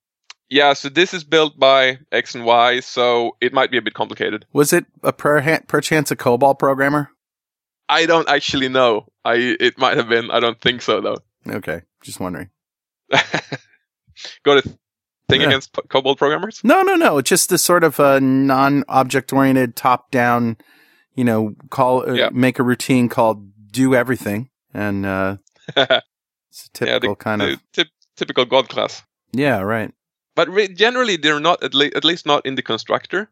[0.49, 0.71] yeah.
[0.71, 4.45] So this is built by X and Y, so it might be a bit complicated.
[4.53, 7.09] Was it a per perchance a COBOL programmer?
[7.89, 9.07] I don't actually know.
[9.25, 10.31] I it might have been.
[10.31, 11.17] I don't think so though.
[11.45, 12.49] Okay, just wondering.
[14.43, 14.77] Got to
[15.29, 15.47] thing yeah.
[15.47, 16.63] against COBOL programmers?
[16.63, 17.17] No, no, no.
[17.17, 20.57] It's just the sort of a non-object oriented, top-down.
[21.15, 22.29] You know, call uh, yeah.
[22.31, 25.37] make a routine called "do everything," and uh,
[25.75, 27.85] it's a typical yeah, the, kind of t-
[28.15, 29.01] typical God class.
[29.31, 29.91] Yeah, right.
[30.35, 33.31] But re- generally, they're not at, le- at least not in the constructor.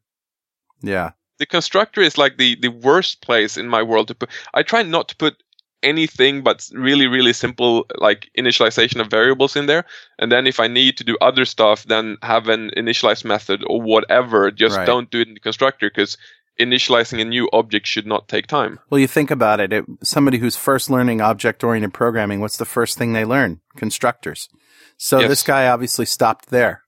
[0.81, 1.11] Yeah.
[1.37, 4.29] The constructor is like the, the worst place in my world to put.
[4.53, 5.43] I try not to put
[5.85, 9.85] anything but really really simple like initialization of variables in there
[10.19, 13.81] and then if i need to do other stuff then have an initialize method or
[13.81, 14.85] whatever just right.
[14.85, 16.17] don't do it in the constructor because
[16.59, 20.37] initializing a new object should not take time well you think about it, it somebody
[20.37, 24.49] who's first learning object oriented programming what's the first thing they learn constructors
[24.97, 25.29] so yes.
[25.29, 26.83] this guy obviously stopped there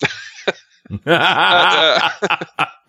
[1.06, 2.10] uh,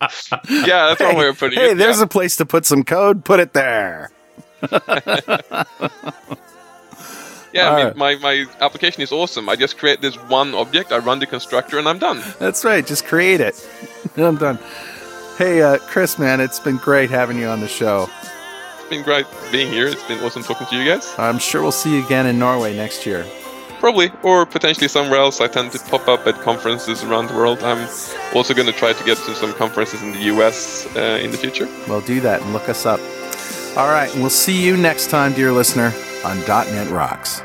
[0.48, 1.68] yeah, that's one way of putting hey, it.
[1.68, 2.04] Hey, there's yeah.
[2.04, 3.24] a place to put some code.
[3.24, 4.10] Put it there.
[7.52, 7.96] Yeah, I mean, right.
[7.96, 9.48] my, my application is awesome.
[9.48, 12.22] I just create this one object, I run the constructor, and I'm done.
[12.38, 12.86] That's right.
[12.86, 13.68] Just create it.
[14.16, 14.58] And I'm done.
[15.36, 18.08] Hey, uh, Chris, man, it's been great having you on the show.
[18.78, 19.86] It's been great being here.
[19.88, 21.14] It's been awesome talking to you guys.
[21.18, 23.26] I'm sure we'll see you again in Norway next year.
[23.80, 25.40] Probably, or potentially somewhere else.
[25.40, 27.62] I tend to pop up at conferences around the world.
[27.64, 27.88] I'm
[28.32, 31.36] also going to try to get to some conferences in the US uh, in the
[31.36, 31.66] future.
[31.88, 33.00] Well, do that and look us up.
[33.74, 35.94] All right, we'll see you next time, dear listener,
[36.26, 37.40] on .NET Rocks.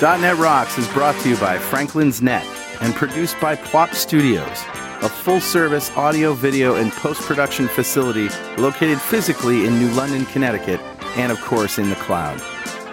[0.00, 4.62] .NET Rocks is brought to you by Franklins.Net and produced by PWOP Studios,
[5.02, 10.80] a full service audio, video, and post production facility located physically in New London, Connecticut,
[11.16, 12.40] and of course in the cloud.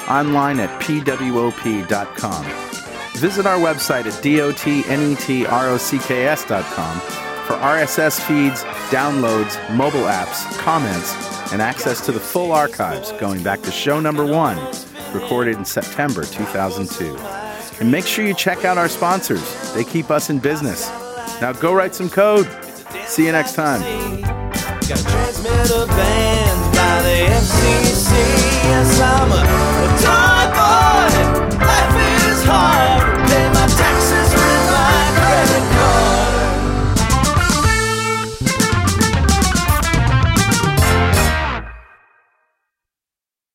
[0.09, 2.45] Online at pwop.com.
[3.15, 6.99] Visit our website at dotnetrocks.com
[7.45, 11.13] for RSS feeds, downloads, mobile apps, comments,
[11.53, 14.57] and access to the full archives going back to show number one,
[15.13, 17.15] recorded in September 2002.
[17.79, 20.89] And make sure you check out our sponsors, they keep us in business.
[21.41, 22.47] Now go write some code.
[23.05, 23.81] See you next time.